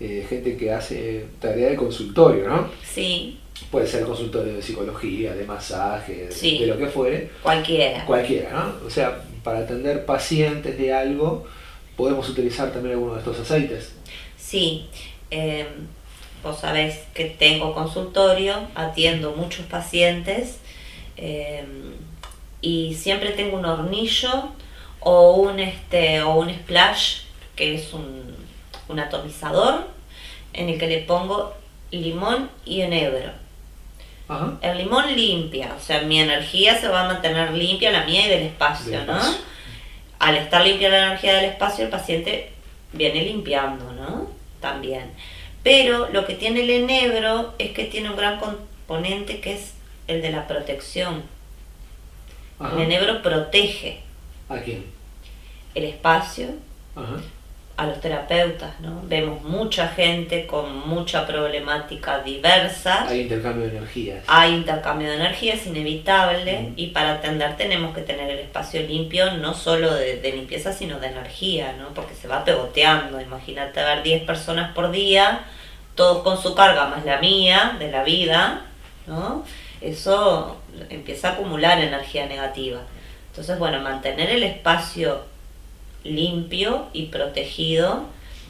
eh, 0.00 0.26
gente 0.28 0.56
que 0.56 0.72
hace 0.72 1.26
tarea 1.40 1.68
de 1.70 1.76
consultorio, 1.76 2.48
¿no? 2.48 2.68
Sí, 2.84 3.40
Puede 3.70 3.86
ser 3.86 4.04
consultorio 4.04 4.54
de 4.54 4.62
psicología, 4.62 5.34
de 5.34 5.44
masaje, 5.44 6.26
de- 6.26 6.30
Sí. 6.32 6.58
de 6.58 6.66
lo 6.66 6.76
que 6.76 6.86
fuere, 6.88 7.30
cualquiera. 7.42 8.04
cualquiera, 8.04 8.50
¿no? 8.52 8.86
O 8.86 8.90
sea, 8.90 9.22
para 9.42 9.60
atender 9.60 10.04
pacientes 10.04 10.76
de 10.76 10.92
algo, 10.92 11.46
podemos 11.96 12.28
utilizar 12.28 12.70
también 12.70 12.96
alguno 12.96 13.14
de 13.14 13.20
estos 13.20 13.40
aceites. 13.40 13.94
Sí, 14.36 14.88
eh, 15.30 15.64
vos 16.42 16.60
sabés 16.60 16.98
que 17.14 17.24
tengo 17.24 17.72
consultorio, 17.72 18.54
atiendo 18.74 19.32
muchos 19.32 19.64
pacientes 19.64 20.58
eh, 21.16 21.64
y 22.60 22.92
siempre 22.94 23.30
tengo 23.30 23.56
un 23.56 23.64
hornillo 23.64 24.50
o 25.00 25.32
un, 25.36 25.60
este, 25.60 26.20
o 26.20 26.34
un 26.40 26.50
splash, 26.50 27.20
que 27.56 27.74
es 27.74 27.94
un, 27.94 28.35
un 28.88 29.00
atomizador, 29.00 29.86
en 30.52 30.68
el 30.68 30.78
que 30.78 30.86
le 30.86 30.98
pongo 30.98 31.54
limón 31.90 32.50
y 32.64 32.80
enebro. 32.82 33.30
Ajá. 34.28 34.54
El 34.62 34.78
limón 34.78 35.14
limpia, 35.14 35.74
o 35.76 35.80
sea, 35.80 36.00
mi 36.02 36.20
energía 36.20 36.78
se 36.78 36.88
va 36.88 37.02
a 37.04 37.08
mantener 37.08 37.52
limpia, 37.52 37.92
la 37.92 38.04
mía 38.04 38.26
y 38.26 38.30
del 38.30 38.42
espacio, 38.42 38.90
Del 38.98 39.06
¿no? 39.06 39.16
espacio. 39.16 39.38
Al 40.18 40.36
estar 40.36 40.62
limpia 40.66 40.88
la 40.88 41.06
energía 41.08 41.34
del 41.36 41.44
espacio, 41.46 41.84
el 41.84 41.90
paciente 41.90 42.50
viene 42.92 43.22
limpiando, 43.22 43.92
¿no? 43.92 44.28
También. 44.60 45.10
Pero 45.62 46.08
lo 46.10 46.26
que 46.26 46.34
tiene 46.34 46.62
el 46.62 46.70
enebro 46.70 47.54
es 47.58 47.70
que 47.72 47.84
tiene 47.84 48.08
un 48.10 48.16
gran 48.16 48.38
componente 48.40 49.40
que 49.40 49.54
es 49.54 49.74
el 50.08 50.22
de 50.22 50.30
la 50.30 50.46
protección. 50.46 51.22
Ajá. 52.58 52.74
El 52.74 52.82
enebro 52.82 53.20
protege 53.22 54.00
¿A 54.48 54.56
quién? 54.58 54.86
el 55.74 55.84
espacio, 55.84 56.48
Ajá. 56.94 57.16
A 57.76 57.86
los 57.86 58.00
terapeutas, 58.00 58.80
¿no? 58.80 59.02
Vemos 59.04 59.42
mucha 59.42 59.88
gente 59.88 60.46
con 60.46 60.88
mucha 60.88 61.26
problemática 61.26 62.20
diversa. 62.20 63.06
Hay 63.06 63.20
intercambio 63.22 63.66
de 63.68 63.76
energías. 63.76 64.24
Hay 64.26 64.54
intercambio 64.54 65.08
de 65.08 65.16
energía, 65.16 65.54
es 65.54 65.66
inevitable, 65.66 66.60
Ujú. 66.62 66.72
y 66.76 66.86
para 66.88 67.12
atender 67.14 67.56
tenemos 67.58 67.94
que 67.94 68.00
tener 68.00 68.30
el 68.30 68.38
espacio 68.38 68.80
limpio, 68.80 69.32
no 69.34 69.52
solo 69.52 69.94
de, 69.94 70.20
de 70.20 70.32
limpieza, 70.32 70.72
sino 70.72 70.98
de 71.00 71.08
energía, 71.08 71.74
¿no? 71.78 71.88
Porque 71.90 72.14
se 72.14 72.28
va 72.28 72.44
pegoteando. 72.44 73.20
Imagínate 73.20 73.82
ver 73.84 74.02
10 74.02 74.22
personas 74.24 74.72
por 74.72 74.90
día, 74.90 75.40
todos 75.94 76.22
con 76.22 76.40
su 76.42 76.54
carga, 76.54 76.86
más 76.88 77.04
la 77.04 77.18
mía, 77.18 77.76
de 77.78 77.90
la 77.90 78.04
vida, 78.04 78.62
¿no? 79.06 79.44
Eso 79.82 80.56
empieza 80.88 81.28
a 81.28 81.32
acumular 81.32 81.78
energía 81.78 82.24
negativa. 82.26 82.80
Entonces, 83.30 83.58
bueno, 83.58 83.80
mantener 83.80 84.30
el 84.30 84.42
espacio 84.44 85.35
limpio 86.10 86.86
y 86.92 87.06
protegido 87.06 88.06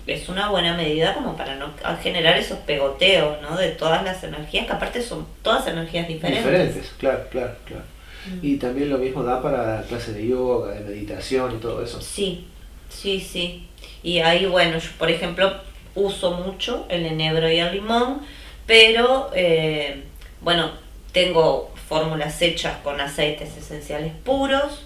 es 0.06 0.28
una 0.28 0.50
buena 0.50 0.76
medida 0.76 1.14
como 1.14 1.36
para 1.36 1.56
no 1.56 1.72
generar 2.02 2.38
esos 2.38 2.58
pegoteos, 2.58 3.42
¿no? 3.42 3.56
De 3.56 3.70
todas 3.70 4.04
las 4.04 4.22
energías, 4.22 4.66
que 4.66 4.72
aparte 4.72 5.02
son 5.02 5.26
todas 5.42 5.66
energías 5.66 6.06
diferentes. 6.06 6.44
Diferentes, 6.44 6.92
claro, 6.98 7.24
claro, 7.30 7.54
claro. 7.64 7.82
Mm. 8.26 8.46
Y 8.46 8.56
también 8.56 8.90
lo 8.90 8.98
mismo 8.98 9.24
da 9.24 9.42
para 9.42 9.82
clases 9.82 10.14
de 10.14 10.28
yoga, 10.28 10.74
de 10.74 10.80
meditación 10.80 11.56
y 11.56 11.58
todo 11.58 11.82
eso. 11.82 12.00
Sí, 12.00 12.46
sí, 12.88 13.20
sí. 13.20 13.66
Y 14.02 14.20
ahí, 14.20 14.46
bueno, 14.46 14.78
yo 14.78 14.90
por 14.98 15.10
ejemplo 15.10 15.52
uso 15.96 16.32
mucho 16.32 16.86
el 16.88 17.04
enebro 17.04 17.50
y 17.50 17.58
el 17.58 17.72
limón, 17.72 18.20
pero 18.66 19.30
eh, 19.34 20.02
bueno, 20.40 20.70
tengo 21.12 21.72
fórmulas 21.88 22.40
hechas 22.42 22.76
con 22.84 23.00
aceites 23.00 23.56
esenciales 23.56 24.12
puros, 24.24 24.84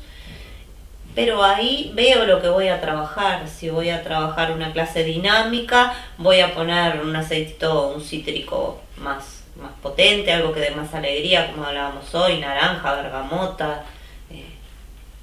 pero 1.20 1.44
ahí 1.44 1.92
veo 1.94 2.24
lo 2.24 2.40
que 2.40 2.48
voy 2.48 2.68
a 2.68 2.80
trabajar. 2.80 3.46
Si 3.46 3.68
voy 3.68 3.90
a 3.90 4.02
trabajar 4.02 4.52
una 4.52 4.72
clase 4.72 5.04
dinámica, 5.04 5.92
voy 6.16 6.40
a 6.40 6.54
poner 6.54 7.02
un 7.02 7.14
aceitito, 7.14 7.88
un 7.88 8.02
cítrico 8.02 8.80
más, 8.96 9.44
más 9.61 9.72
potente, 9.83 10.33
algo 10.33 10.54
que 10.54 10.61
dé 10.61 10.70
más 10.70 10.94
alegría, 10.94 11.52
como 11.52 11.66
hablábamos 11.66 12.14
hoy, 12.14 12.38
naranja, 12.38 12.94
bergamota, 12.94 13.85
eh, 14.30 14.46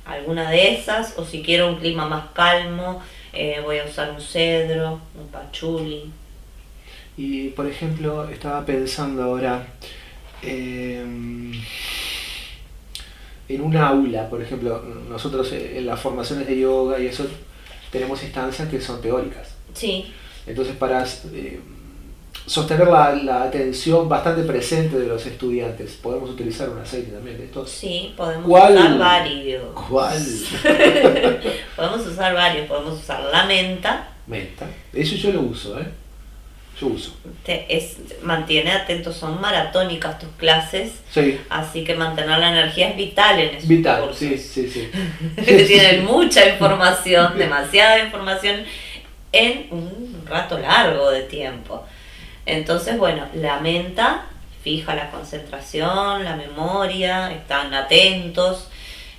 alguna 0.05 0.51
de 0.51 0.75
esas. 0.75 1.17
O 1.17 1.25
si 1.25 1.41
quiero 1.41 1.67
un 1.67 1.77
clima 1.77 2.05
más 2.05 2.25
calmo, 2.33 3.01
eh, 3.33 3.59
voy 3.63 3.79
a 3.79 3.85
usar 3.85 4.11
un 4.11 4.21
cedro, 4.21 5.01
un 5.15 5.27
pachuli. 5.29 6.11
Y 7.17 7.49
por 7.49 7.65
ejemplo, 7.65 8.29
estaba 8.29 8.63
pensando 8.63 9.23
ahora 9.23 9.65
eh, 10.43 11.03
en 13.49 13.61
un 13.61 13.75
aula, 13.77 14.29
por 14.29 14.41
ejemplo, 14.41 14.83
nosotros 15.09 15.51
en 15.53 15.85
las 15.85 15.99
formaciones 15.99 16.47
de 16.47 16.59
yoga 16.59 16.99
y 16.99 17.07
eso 17.07 17.25
tenemos 17.91 18.21
instancias 18.23 18.67
que 18.69 18.81
son 18.81 19.01
teóricas. 19.01 19.49
Sí. 19.73 20.11
Entonces, 20.45 20.75
para 20.75 21.05
eh, 21.33 21.59
sostener 22.45 22.87
la, 22.87 23.13
la, 23.13 23.43
atención 23.43 24.09
bastante 24.09 24.43
presente 24.43 24.97
de 24.97 25.07
los 25.07 25.25
estudiantes, 25.25 25.97
podemos 26.01 26.29
utilizar 26.29 26.69
un 26.69 26.79
aceite 26.79 27.11
también 27.11 27.37
de 27.37 27.45
estos. 27.45 27.69
Sí, 27.69 28.13
podemos 28.17 28.49
usar 28.49 28.97
varios. 28.97 29.63
¿Cuál? 29.89 30.17
podemos 31.75 32.07
usar 32.07 32.33
varios, 32.33 32.67
podemos 32.67 32.99
usar 32.99 33.23
la 33.31 33.45
menta. 33.45 34.09
Menta. 34.27 34.67
Eso 34.93 35.15
yo 35.15 35.31
lo 35.31 35.41
uso, 35.41 35.79
¿eh? 35.79 35.87
Yo 36.79 36.87
uso. 36.87 37.15
Te, 37.43 37.65
es, 37.75 37.97
mantiene 38.21 38.71
atentos, 38.71 39.15
son 39.17 39.41
maratónicas 39.41 40.19
tus 40.19 40.29
clases. 40.37 40.93
Sí. 41.11 41.39
Así 41.49 41.83
que 41.83 41.95
mantener 41.95 42.37
la 42.37 42.49
energía 42.49 42.89
es 42.89 42.95
vital 42.95 43.39
en 43.39 43.55
esos 43.55 43.67
Vital, 43.67 44.01
cursos. 44.01 44.17
sí, 44.19 44.37
sí, 44.37 44.69
sí. 44.69 44.89
Tienen 45.67 46.05
mucha 46.05 46.47
información, 46.47 47.37
demasiada 47.37 47.99
información 47.99 48.63
en 49.31 49.67
un 49.71 50.23
rato 50.27 50.59
largo 50.59 51.09
de 51.09 51.23
tiempo. 51.23 51.83
Entonces, 52.45 52.97
bueno, 52.97 53.25
la 53.33 53.59
menta 53.59 54.25
fija 54.63 54.95
la 54.95 55.09
concentración, 55.09 56.23
la 56.23 56.35
memoria, 56.35 57.31
están 57.31 57.73
atentos. 57.73 58.69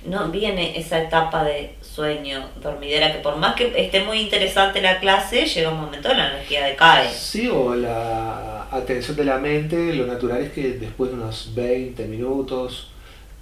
No 0.05 0.29
viene 0.29 0.79
esa 0.79 1.01
etapa 1.01 1.43
de 1.43 1.75
sueño, 1.99 2.47
dormidera, 2.61 3.11
que 3.11 3.19
por 3.19 3.35
más 3.35 3.55
que 3.55 3.73
esté 3.75 4.01
muy 4.01 4.21
interesante 4.21 4.81
la 4.81 5.01
clase, 5.01 5.45
llega 5.45 5.69
un 5.69 5.81
momento 5.81 6.09
en 6.09 6.17
la 6.17 6.31
energía 6.31 6.65
decae. 6.65 7.11
Sí, 7.11 7.49
o 7.49 7.75
la 7.75 8.67
atención 8.71 9.17
de 9.17 9.25
la 9.25 9.37
mente, 9.37 9.93
lo 9.93 10.07
natural 10.07 10.41
es 10.41 10.51
que 10.53 10.69
después 10.73 11.11
de 11.11 11.17
unos 11.17 11.53
20 11.53 12.05
minutos, 12.05 12.87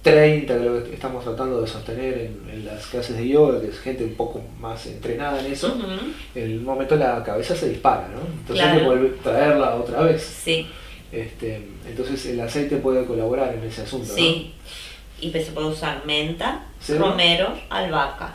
30, 0.02 0.54
que 0.88 0.94
estamos 0.94 1.22
tratando 1.22 1.60
de 1.60 1.68
sostener 1.68 2.32
en, 2.52 2.64
las 2.64 2.86
clases 2.86 3.16
de 3.16 3.28
yoga, 3.28 3.60
que 3.60 3.68
es 3.68 3.78
gente 3.78 4.02
un 4.02 4.14
poco 4.14 4.42
más 4.58 4.84
entrenada 4.86 5.38
en 5.38 5.52
eso, 5.52 5.78
en 6.34 6.42
el 6.42 6.60
momento 6.60 6.96
la 6.96 7.22
cabeza 7.22 7.54
se 7.54 7.68
dispara, 7.68 8.08
¿no? 8.08 8.20
Entonces 8.40 8.66
hay 8.66 8.78
que 8.78 8.84
volver 8.84 9.14
a 9.20 9.22
traerla 9.22 9.74
otra 9.76 10.00
vez. 10.02 10.22
Sí. 10.22 10.66
Este, 11.12 11.62
entonces 11.88 12.26
el 12.26 12.40
aceite 12.40 12.76
puede 12.78 13.04
colaborar 13.04 13.54
en 13.54 13.62
ese 13.62 13.82
asunto. 13.82 14.12
Sí. 14.12 14.52
Y 15.20 15.30
pues 15.30 15.46
se 15.46 15.52
puede 15.52 15.68
usar 15.68 16.04
menta, 16.06 16.66
romero, 16.88 17.52
albahaca. 17.70 18.34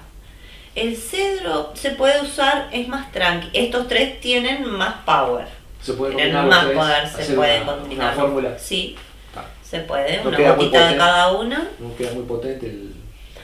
El 0.75 0.97
cedro 0.97 1.71
se 1.75 1.91
puede 1.91 2.21
usar, 2.21 2.69
es 2.71 2.87
más 2.87 3.11
tranqui. 3.11 3.49
Estos 3.53 3.87
tres 3.87 4.19
tienen 4.19 4.65
más 4.65 4.95
power. 5.05 5.45
Se 5.81 5.93
puede 5.93 6.15
tienen 6.15 6.47
más 6.47 6.65
poder, 6.65 7.07
se 7.07 7.33
pueden 7.33 7.65
combinar. 7.65 8.13
Una 8.13 8.23
fórmula. 8.23 8.57
Sí, 8.57 8.95
se 9.61 9.79
puede, 9.79 10.21
una 10.25 10.53
gotita 10.53 10.91
de 10.91 10.97
cada 10.97 11.31
una. 11.33 11.67
No 11.79 11.95
queda 11.95 12.13
muy 12.13 12.23
potente 12.23 12.65
el... 12.67 12.93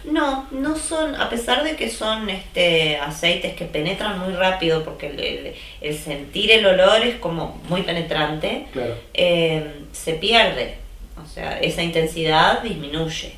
No, 0.05 0.47
no 0.51 0.77
son, 0.77 1.13
a 1.15 1.29
pesar 1.29 1.63
de 1.63 1.75
que 1.75 1.89
son 1.89 2.29
este 2.29 2.97
aceites 2.97 3.53
que 3.53 3.65
penetran 3.65 4.17
muy 4.19 4.33
rápido, 4.33 4.83
porque 4.83 5.55
el, 5.81 5.97
sentir 5.97 6.51
el 6.51 6.65
olor 6.65 7.01
es 7.03 7.15
como 7.15 7.61
muy 7.67 7.81
penetrante, 7.81 8.67
claro. 8.71 8.95
Eh, 9.13 9.81
se 9.91 10.13
pierde. 10.13 10.77
O 11.21 11.27
sea, 11.27 11.59
esa 11.59 11.83
intensidad 11.83 12.63
disminuye. 12.63 13.33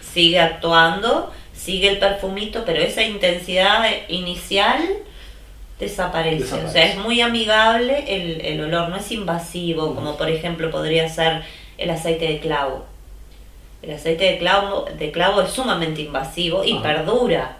Sigue 0.00 0.40
actuando, 0.40 1.30
sigue 1.60 1.88
el 1.88 1.98
perfumito, 1.98 2.62
pero 2.64 2.80
esa 2.80 3.02
intensidad 3.02 3.84
inicial 4.08 4.80
desaparece. 5.78 6.64
O 6.64 6.70
sea, 6.70 6.86
es 6.86 6.96
muy 6.96 7.20
amigable 7.20 8.04
el, 8.08 8.40
el 8.40 8.60
olor, 8.62 8.88
no 8.88 8.96
es 8.96 9.12
invasivo, 9.12 9.94
como 9.94 10.16
por 10.16 10.30
ejemplo 10.30 10.70
podría 10.70 11.08
ser 11.08 11.42
el 11.76 11.90
aceite 11.90 12.26
de 12.26 12.38
clavo. 12.38 12.86
El 13.82 13.92
aceite 13.92 14.24
de 14.24 14.38
clavo, 14.38 14.86
de 14.98 15.10
clavo 15.10 15.42
es 15.42 15.50
sumamente 15.50 16.02
invasivo 16.02 16.64
y 16.64 16.78
perdura 16.80 17.56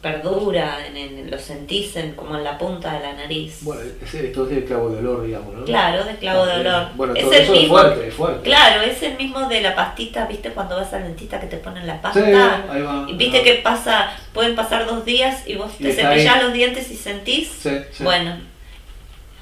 perdura, 0.00 0.86
en, 0.86 1.30
lo 1.30 1.38
sentís 1.38 1.94
como 2.16 2.36
en 2.36 2.44
la 2.44 2.56
punta 2.56 2.94
de 2.94 3.00
la 3.00 3.12
nariz. 3.12 3.58
Bueno, 3.62 3.82
esto 3.82 4.44
es 4.44 4.50
de 4.50 4.64
clavo 4.64 4.90
de 4.90 4.98
olor, 4.98 5.26
digamos, 5.26 5.54
¿no? 5.54 5.64
Claro, 5.64 6.04
de 6.04 6.14
clavo 6.16 6.46
de 6.46 6.60
olor. 6.60 6.88
Bueno, 6.94 7.14
es 7.14 7.30
el 7.30 7.50
mismo, 7.50 7.76
fuerte, 7.76 8.08
es 8.08 8.14
fuerte. 8.14 8.42
Claro, 8.42 8.82
es 8.82 9.02
el 9.02 9.16
mismo 9.18 9.46
de 9.48 9.60
la 9.60 9.74
pastita, 9.74 10.26
¿viste? 10.26 10.50
Cuando 10.50 10.76
vas 10.76 10.92
al 10.94 11.02
dentista 11.02 11.38
que 11.38 11.48
te 11.48 11.58
ponen 11.58 11.86
la 11.86 12.00
pasta. 12.00 12.24
Sí, 12.24 12.30
ahí 12.30 12.82
va, 12.82 13.06
y 13.08 13.14
viste 13.14 13.42
que 13.42 13.54
pasa, 13.56 14.12
pueden 14.32 14.54
pasar 14.54 14.86
dos 14.86 15.04
días 15.04 15.46
y 15.46 15.56
vos 15.56 15.76
te 15.76 15.92
cepillás 15.92 16.42
los 16.42 16.52
dientes 16.54 16.90
y 16.90 16.96
sentís. 16.96 17.48
Sí, 17.48 17.70
sí. 17.92 18.02
Bueno, 18.02 18.38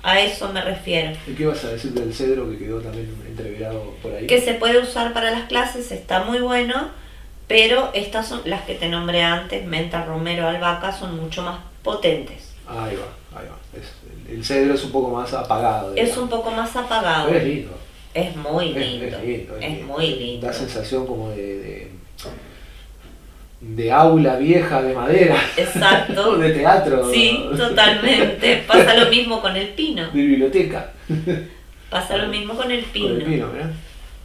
a 0.02 0.20
eso 0.20 0.52
me 0.52 0.60
refiero. 0.60 1.12
¿Y 1.28 1.34
qué 1.34 1.46
vas 1.46 1.64
a 1.64 1.68
decir 1.68 1.92
del 1.92 2.12
cedro 2.12 2.50
que 2.50 2.58
quedó 2.58 2.80
también 2.80 3.08
entreverado 3.28 3.94
por 4.02 4.12
ahí? 4.12 4.26
Que 4.26 4.40
se 4.40 4.54
puede 4.54 4.78
usar 4.78 5.12
para 5.12 5.30
las 5.30 5.44
clases, 5.44 5.92
está 5.92 6.24
muy 6.24 6.40
bueno 6.40 6.90
pero 7.48 7.90
estas 7.94 8.28
son 8.28 8.42
las 8.44 8.62
que 8.62 8.74
te 8.74 8.88
nombré 8.88 9.22
antes, 9.22 9.66
menta, 9.66 10.04
romero, 10.04 10.46
albahaca, 10.46 10.92
son 10.92 11.16
mucho 11.16 11.42
más 11.42 11.58
potentes. 11.82 12.52
Ahí 12.68 12.96
va, 12.96 13.40
ahí 13.40 13.46
va. 13.48 13.58
el 14.30 14.44
cedro 14.44 14.74
es 14.74 14.84
un 14.84 14.92
poco 14.92 15.08
más 15.08 15.32
apagado. 15.32 15.94
Es 15.96 16.14
un 16.18 16.28
poco 16.28 16.50
más 16.50 16.76
apagado. 16.76 17.28
Pero 17.28 17.38
es 17.38 17.44
lindo. 17.44 17.78
Es 18.12 18.36
muy 18.36 18.74
lindo. 18.74 19.18
Es, 19.60 19.82
muy 19.82 20.14
lindo. 20.16 20.46
Da 20.46 20.52
sensación 20.52 21.06
como 21.06 21.30
de, 21.30 21.90
de, 23.60 23.92
aula 23.92 24.36
vieja 24.36 24.82
de 24.82 24.94
madera. 24.94 25.42
Exacto. 25.56 26.36
de 26.38 26.50
teatro. 26.50 27.10
Sí, 27.10 27.48
totalmente. 27.56 28.64
Pasa 28.66 28.94
lo 28.94 29.08
mismo 29.08 29.40
con 29.40 29.56
el 29.56 29.68
pino. 29.68 30.10
De 30.10 30.20
biblioteca. 30.20 30.92
Pasa 31.88 32.18
lo 32.18 32.28
mismo 32.28 32.54
con 32.54 32.70
el 32.70 32.84
pino. 32.84 33.08
Con 33.08 33.20
el 33.20 33.24
pino, 33.24 33.52
¿verdad? 33.52 33.70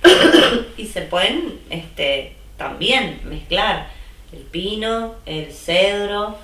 y 0.77 0.85
se 0.85 1.03
pueden 1.03 1.59
este, 1.69 2.35
también 2.57 3.21
mezclar 3.25 3.87
el 4.31 4.39
pino, 4.39 5.15
el 5.25 5.51
cedro, 5.51 6.37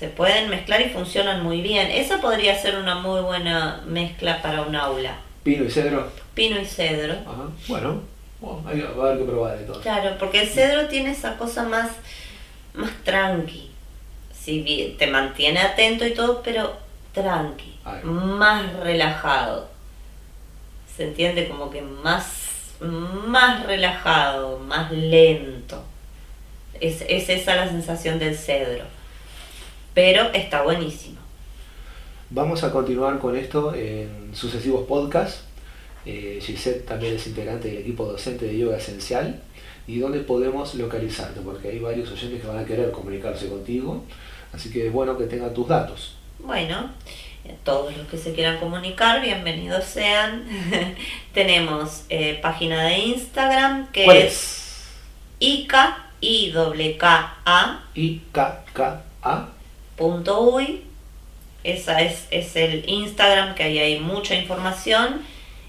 se 0.00 0.08
pueden 0.08 0.48
mezclar 0.48 0.80
y 0.80 0.88
funcionan 0.88 1.42
muy 1.42 1.60
bien. 1.60 1.90
Esa 1.90 2.20
podría 2.20 2.58
ser 2.58 2.78
una 2.78 2.94
muy 2.94 3.20
buena 3.20 3.82
mezcla 3.86 4.40
para 4.40 4.62
un 4.62 4.74
aula. 4.74 5.18
¿Pino 5.42 5.64
y 5.64 5.70
cedro? 5.70 6.10
Pino 6.34 6.58
y 6.58 6.64
cedro. 6.64 7.14
Ajá. 7.26 7.48
Bueno, 7.68 8.00
bueno 8.40 8.62
hay, 8.66 8.80
va 8.80 9.04
a 9.04 9.06
haber 9.08 9.18
que 9.18 9.24
probar 9.24 9.58
entonces. 9.58 9.82
Claro, 9.82 10.16
porque 10.18 10.40
el 10.40 10.48
cedro 10.48 10.88
tiene 10.88 11.10
esa 11.10 11.36
cosa 11.36 11.64
más, 11.64 11.90
más 12.72 12.90
tranqui. 13.04 13.70
Si 14.32 14.96
te 14.98 15.06
mantiene 15.06 15.60
atento 15.60 16.06
y 16.06 16.14
todo, 16.14 16.42
pero 16.42 16.78
tranqui, 17.12 17.78
más 18.04 18.72
relajado. 18.76 19.68
¿Se 20.96 21.04
entiende? 21.04 21.46
Como 21.46 21.70
que 21.70 21.82
más 21.82 22.39
más 22.80 23.66
relajado, 23.66 24.58
más 24.58 24.90
lento. 24.90 25.82
Es, 26.80 27.04
esa 27.08 27.56
la 27.56 27.68
sensación 27.68 28.18
del 28.18 28.34
cedro. 28.36 28.84
Pero 29.94 30.32
está 30.32 30.62
buenísimo. 30.62 31.18
Vamos 32.30 32.62
a 32.62 32.72
continuar 32.72 33.18
con 33.18 33.36
esto 33.36 33.74
en 33.74 34.30
sucesivos 34.34 34.86
podcasts. 34.86 35.44
Eh, 36.06 36.38
Gisette 36.40 36.86
también 36.86 37.16
es 37.16 37.26
integrante 37.26 37.68
del 37.68 37.78
equipo 37.78 38.06
docente 38.06 38.46
de 38.46 38.56
yoga 38.56 38.76
esencial. 38.76 39.42
¿Y 39.86 39.98
dónde 39.98 40.20
podemos 40.20 40.74
localizarte? 40.76 41.40
Porque 41.40 41.68
hay 41.68 41.78
varios 41.80 42.10
oyentes 42.12 42.40
que 42.40 42.46
van 42.46 42.58
a 42.58 42.64
querer 42.64 42.92
comunicarse 42.92 43.48
contigo. 43.48 44.04
Así 44.52 44.70
que 44.70 44.86
es 44.86 44.92
bueno 44.92 45.18
que 45.18 45.24
tengan 45.24 45.52
tus 45.52 45.68
datos. 45.68 46.16
Bueno, 46.38 46.90
todos 47.64 47.96
los 47.96 48.06
que 48.08 48.18
se 48.18 48.32
quieran 48.34 48.58
comunicar, 48.58 49.20
bienvenidos 49.20 49.84
sean. 49.84 50.44
Tenemos 51.34 52.04
eh, 52.08 52.38
página 52.42 52.84
de 52.84 52.98
Instagram 52.98 53.90
que 53.92 54.26
es, 54.26 54.84
Ica, 55.38 56.06
I 56.20 56.52
K 56.98 57.36
A 57.44 57.84
I 57.94 58.20
K 58.32 58.64
K 58.72 59.02
A 59.22 59.48
punto 59.96 60.40
uy. 60.40 60.84
Esa 61.62 62.00
es, 62.00 62.26
es 62.30 62.56
el 62.56 62.88
Instagram 62.88 63.54
que 63.54 63.64
ahí 63.64 63.78
hay 63.78 64.00
mucha 64.00 64.34
información. 64.34 65.22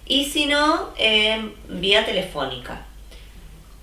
Y 0.05 0.25
si 0.25 0.45
no, 0.45 0.89
eh, 0.97 1.53
vía 1.67 2.05
telefónica. 2.05 2.85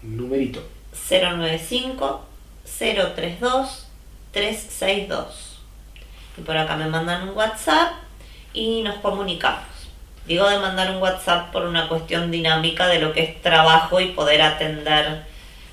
Numerito. 0.03 0.63
095 1.11 2.27
032 2.65 3.87
362 4.33 5.48
y 6.39 6.43
por 6.43 6.57
acá 6.57 6.77
me 6.77 6.87
mandan 6.87 7.29
un 7.29 7.37
WhatsApp 7.37 7.93
y 8.53 8.83
nos 8.83 8.97
comunicamos. 8.97 9.65
Digo 10.27 10.49
de 10.49 10.59
mandar 10.59 10.91
un 10.91 11.03
WhatsApp 11.03 11.51
por 11.53 11.65
una 11.65 11.89
cuestión 11.89 12.31
dinámica 12.31 12.87
de 12.87 13.01
lo 13.01 13.13
que 13.13 13.23
es 13.23 13.43
trabajo 13.43 14.01
y 14.01 14.09
poder 14.09 14.43
atender. 14.43 15.23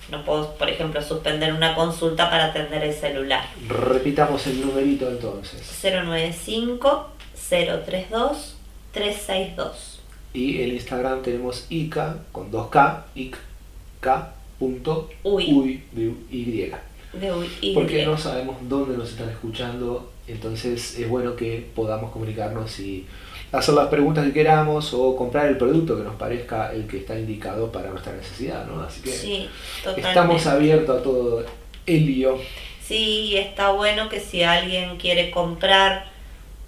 No 0.09 0.23
puedo, 0.23 0.55
por 0.55 0.69
ejemplo, 0.69 1.01
suspender 1.01 1.51
una 1.53 1.75
consulta 1.75 2.29
para 2.29 2.45
atender 2.45 2.83
el 2.83 2.93
celular. 2.93 3.45
Repitamos 3.67 4.47
el 4.47 4.65
numerito 4.65 5.09
entonces. 5.09 5.61
095 5.83 7.09
032 7.49 8.55
362. 8.91 9.99
Y 10.33 10.61
el 10.61 10.73
Instagram 10.73 11.21
tenemos 11.21 11.65
ICA 11.69 12.17
con 12.31 12.51
2K, 12.51 13.03
ICK 13.15 14.35
punto 14.57 15.09
uy. 15.23 15.83
de 15.91 16.13
Y. 16.31 16.71
De 17.13 17.73
Porque 17.73 18.05
no 18.05 18.17
sabemos 18.17 18.57
dónde 18.69 18.97
nos 18.97 19.09
están 19.11 19.29
escuchando 19.29 20.11
entonces 20.27 20.97
es 20.97 21.09
bueno 21.09 21.35
que 21.35 21.67
podamos 21.75 22.11
comunicarnos 22.11 22.79
y 22.79 23.05
hacer 23.51 23.75
las 23.75 23.87
preguntas 23.87 24.25
que 24.25 24.33
queramos 24.33 24.93
o 24.93 25.15
comprar 25.15 25.47
el 25.47 25.57
producto 25.57 25.97
que 25.97 26.03
nos 26.03 26.15
parezca 26.15 26.73
el 26.73 26.87
que 26.87 26.97
está 26.97 27.17
indicado 27.17 27.71
para 27.71 27.89
nuestra 27.89 28.13
necesidad, 28.13 28.65
¿no? 28.65 28.81
Así 28.81 29.01
que 29.01 29.11
sí, 29.11 29.49
estamos 29.97 30.45
abiertos 30.47 30.99
a 30.99 31.03
todo 31.03 31.45
el 31.85 32.05
lío. 32.05 32.37
Sí, 32.85 33.37
está 33.37 33.71
bueno 33.71 34.09
que 34.09 34.19
si 34.19 34.43
alguien 34.43 34.97
quiere 34.97 35.31
comprar 35.31 36.07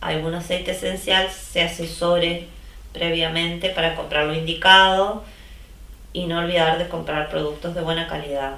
algún 0.02 0.34
aceite 0.34 0.72
esencial, 0.72 1.30
se 1.30 1.62
asesore 1.62 2.48
previamente 2.94 3.70
para 3.70 3.96
comprar 3.96 4.26
lo 4.26 4.34
indicado 4.34 5.24
y 6.14 6.26
no 6.26 6.40
olvidar 6.40 6.78
de 6.78 6.88
comprar 6.88 7.30
productos 7.30 7.76
de 7.76 7.82
buena 7.82 8.08
calidad. 8.08 8.56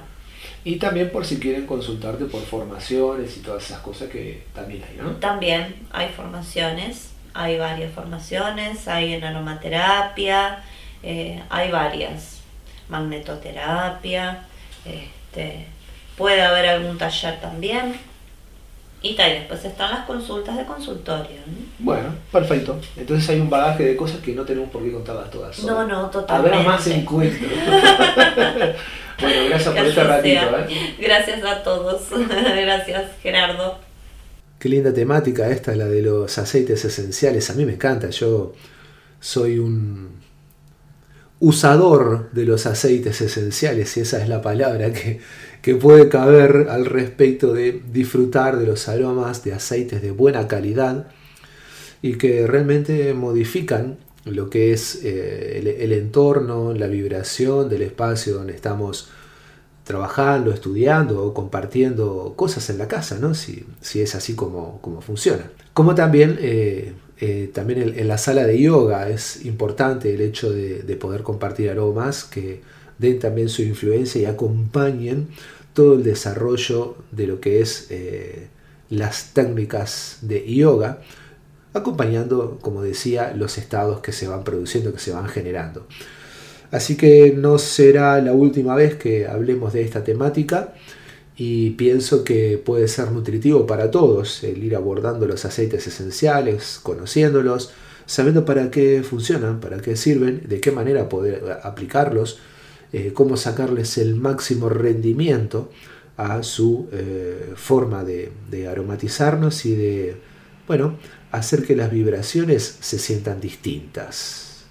Y 0.63 0.76
también 0.76 1.10
por 1.10 1.26
si 1.26 1.39
quieren 1.39 1.65
consultarte 1.65 2.26
por 2.26 2.41
formaciones 2.41 3.38
y 3.38 3.39
todas 3.41 3.63
esas 3.63 3.80
cosas 3.80 4.10
que 4.10 4.43
también 4.54 4.84
hay, 4.84 4.98
¿no? 4.98 5.12
También 5.12 5.76
hay 5.91 6.10
formaciones, 6.10 7.12
hay 7.34 7.58
varias 7.58 7.93
formaciones, 7.93 8.88
hay 8.88 9.13
en 9.13 9.24
aromaterapia, 9.24 10.63
eh, 11.02 11.41
hay 11.50 11.72
varias, 11.72 12.41
magnetoterapia, 12.89 14.43
este, 14.86 15.65
puede 16.17 16.41
haber 16.41 16.65
algún 16.67 16.98
taller 16.98 17.39
también. 17.39 18.09
Y 19.01 19.15
tal, 19.15 19.31
después 19.31 19.63
están 19.63 19.91
las 19.91 20.05
consultas 20.05 20.57
de 20.57 20.65
consultorio. 20.65 21.38
Bueno, 21.79 22.13
perfecto. 22.31 22.79
Entonces 22.97 23.29
hay 23.29 23.39
un 23.39 23.49
bagaje 23.49 23.85
de 23.85 23.95
cosas 23.95 24.19
que 24.19 24.33
no 24.33 24.43
tenemos 24.43 24.69
por 24.69 24.83
qué 24.83 24.91
contarlas 24.91 25.29
todas. 25.29 25.63
No, 25.63 25.88
no, 25.88 26.09
totalmente. 26.09 26.57
Habrá 26.57 26.69
más 26.69 26.85
encuentros. 26.88 27.49
bueno, 29.21 29.45
gracias 29.49 29.73
por 29.73 29.85
este 29.85 30.03
ratito. 30.03 30.59
¿eh? 30.59 30.95
Gracias 30.99 31.43
a 31.45 31.63
todos. 31.63 32.01
gracias, 32.29 33.12
Gerardo. 33.23 33.77
Qué 34.59 34.67
linda 34.67 34.93
temática 34.93 35.49
esta, 35.49 35.73
la 35.75 35.85
de 35.85 36.01
los 36.01 36.38
aceites 36.38 36.83
esenciales. 36.83 37.49
A 37.49 37.53
mí 37.53 37.65
me 37.65 37.73
encanta. 37.73 38.09
Yo 38.09 38.53
soy 39.21 39.59
un 39.59 40.19
usador 41.39 42.30
de 42.32 42.45
los 42.45 42.65
aceites 42.65 43.21
esenciales, 43.21 43.95
y 43.97 44.02
esa 44.02 44.21
es 44.21 44.28
la 44.28 44.41
palabra 44.41 44.91
que, 44.91 45.19
que 45.62 45.75
puede 45.75 46.10
caber 46.10 46.67
al 46.69 46.86
respecto 46.86 47.54
de 47.54 47.82
disfrutar 47.91 48.58
de 48.58 48.65
los 48.65 48.88
aromas 48.88 49.43
de 49.43 49.54
aceites 49.54 50.02
de 50.02 50.12
buena 50.12 50.47
calidad 50.47 51.08
y 52.02 52.15
que 52.15 52.47
realmente 52.47 53.13
modifican 53.13 53.97
lo 54.25 54.49
que 54.49 54.73
es 54.73 55.04
eh, 55.04 55.78
el, 55.80 55.91
entorno, 55.93 56.73
la 56.73 56.88
vibración 56.88 57.69
del 57.69 57.84
espacio 57.84 58.36
donde 58.36 58.54
estamos 58.54 59.10
trabajando, 59.84 60.52
estudiando 60.52 61.23
o 61.23 61.34
compartiendo 61.34 62.34
cosas 62.36 62.69
en 62.69 62.78
la 62.78 62.88
casa, 62.88 63.17
¿no? 63.19 63.34
si, 63.34 63.65
si 63.82 64.02
es 64.02 64.13
así 64.15 64.36
como, 64.36 64.80
como 64.82 65.02
funciona. 65.02 65.49
Como 65.73 65.95
también 65.95 66.38
eh, 66.39 66.93
eh, 67.21 67.51
también 67.53 67.93
en, 67.97 68.08
la 68.08 68.17
sala 68.17 68.45
de 68.45 68.58
yoga 68.60 69.10
es 69.10 69.45
importante 69.45 70.13
el 70.13 70.21
hecho 70.21 70.51
de, 70.51 70.95
poder 70.95 71.21
compartir 71.21 71.69
aromas 71.69 72.23
que 72.23 72.62
den 72.97 73.19
también 73.19 73.49
su 73.49 73.62
influencia 73.62 74.21
y 74.21 74.25
acompañen 74.25 75.27
todo 75.73 75.95
el 75.95 76.03
desarrollo 76.03 76.95
de 77.12 77.27
lo 77.27 77.41
que 77.41 77.60
es 77.60 77.88
eh, 77.89 78.47
las 78.89 79.34
técnicas 79.34 80.19
de 80.21 80.45
yoga, 80.53 81.01
acompañando, 81.73 82.58
como 82.62 82.82
decía, 82.82 83.34
los 83.36 83.58
estados 83.58 83.99
que 83.99 84.13
se 84.13 84.27
van 84.27 84.45
produciendo, 84.45 84.93
que 84.93 84.99
se 84.99 85.12
van 85.12 85.27
generando. 85.27 85.86
Así 86.71 86.95
que 86.95 87.34
no 87.36 87.58
será 87.58 88.21
la 88.21 88.32
última 88.34 88.75
vez 88.75 88.95
que 88.95 89.27
hablemos 89.27 89.73
de 89.73 89.82
esta 89.82 90.03
temática 90.03 90.73
y 91.41 91.69
pienso 91.69 92.25
que 92.25 92.58
puede 92.58 92.89
ser 92.89 93.12
nutritivo 93.12 93.65
para 93.65 93.89
todos 93.91 94.43
el 94.43 94.62
ir 94.62 94.75
abordando 94.75 95.25
los 95.25 95.45
aceites 95.45 95.88
esenciales, 95.88 96.82
conociéndolos, 96.84 97.71
sabiendo 98.06 98.43
para 98.43 98.69
qué 98.69 99.04
funcionan, 99.10 99.62
para 99.62 99.80
qué 99.80 99.95
sirven, 99.95 100.41
de 100.49 100.60
qué 100.60 100.73
manera 100.73 101.08
poder 101.08 101.62
aplicarlos, 101.63 102.39
eh, 102.91 103.13
cómo 103.13 103.38
sacarles 103.38 103.97
el 103.97 104.15
máximo 104.15 104.67
rendimiento 104.67 105.71
a 106.17 106.43
su 106.43 106.89
eh, 106.91 107.54
forma 107.56 108.04
de, 108.04 108.34
de 108.52 108.67
aromatizarnos 108.67 109.65
y 109.65 109.75
de, 109.75 110.17
bueno, 110.67 110.97
hacer 111.32 111.63
que 111.63 111.78
las 111.78 111.89
vibraciones 111.89 112.80
se 112.82 112.99
sientan 112.99 113.39
distintas. 113.39 114.65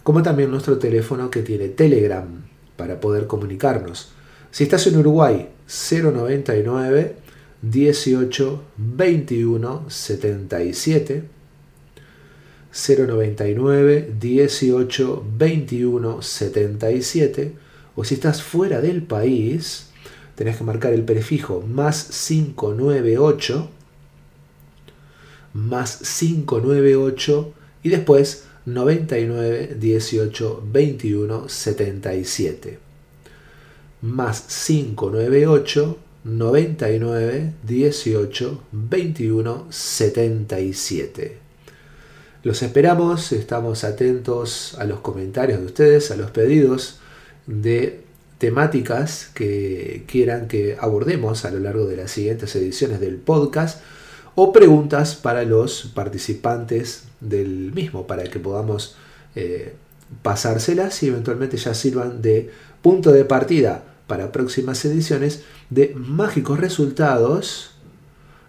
como 0.03 0.21
también 0.21 0.51
nuestro 0.51 0.77
teléfono 0.77 1.31
que 1.31 1.41
tiene 1.41 1.69
Telegram 1.69 2.27
para 2.75 2.99
poder 2.99 3.25
comunicarnos. 3.27 4.09
Si 4.51 4.65
estás 4.65 4.85
en 4.87 4.97
Uruguay, 4.97 5.47
099 5.65 7.15
18 7.61 8.63
21 8.75 9.85
77 9.87 11.23
099 12.73 14.15
18 14.19 15.25
21 15.37 16.21
77 16.21 17.53
o 17.95 18.03
si 18.03 18.15
estás 18.15 18.41
fuera 18.41 18.81
del 18.81 19.03
país 19.03 19.89
tenés 20.35 20.57
que 20.57 20.63
marcar 20.63 20.93
el 20.93 21.03
prefijo 21.03 21.61
más 21.61 22.25
598 22.27 23.69
más 25.53 25.99
598 25.99 27.53
y 27.83 27.89
después 27.89 28.45
99 28.65 29.75
18 29.79 30.63
21 30.65 31.49
77 31.49 32.79
más 34.01 34.65
598 34.65 35.97
99 36.23 37.53
18 37.63 38.63
21 38.71 39.67
77 39.69 41.42
los 42.43 42.61
esperamos, 42.61 43.31
estamos 43.31 43.85
atentos 43.85 44.75
a 44.77 44.83
los 44.83 44.99
comentarios 44.99 45.61
de 45.61 45.65
ustedes, 45.65 46.11
a 46.11 46.17
los 46.17 46.29
pedidos 46.31 46.99
de 47.47 48.01
temáticas 48.37 49.29
que 49.33 50.03
quieran 50.07 50.49
que 50.49 50.75
abordemos 50.77 51.45
a 51.45 51.51
lo 51.51 51.59
largo 51.59 51.85
de 51.85 51.95
las 51.95 52.11
siguientes 52.11 52.53
ediciones 52.57 52.99
del 52.99 53.15
podcast 53.15 53.81
o 54.35 54.51
preguntas 54.51 55.15
para 55.15 55.43
los 55.43 55.91
participantes 55.93 57.05
del 57.21 57.71
mismo 57.73 58.07
para 58.07 58.23
que 58.23 58.39
podamos 58.39 58.97
eh, 59.35 59.73
pasárselas 60.21 61.01
y 61.03 61.07
eventualmente 61.07 61.55
ya 61.55 61.73
sirvan 61.73 62.21
de 62.21 62.51
punto 62.81 63.13
de 63.13 63.23
partida 63.23 63.85
para 64.05 64.33
próximas 64.33 64.83
ediciones 64.83 65.43
de 65.69 65.93
mágicos 65.95 66.59
resultados, 66.59 67.71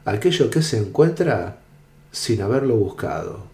aquello 0.04 0.50
que 0.50 0.62
se 0.62 0.78
encuentra 0.78 1.58
sin 2.10 2.42
haberlo 2.42 2.74
buscado. 2.74 3.53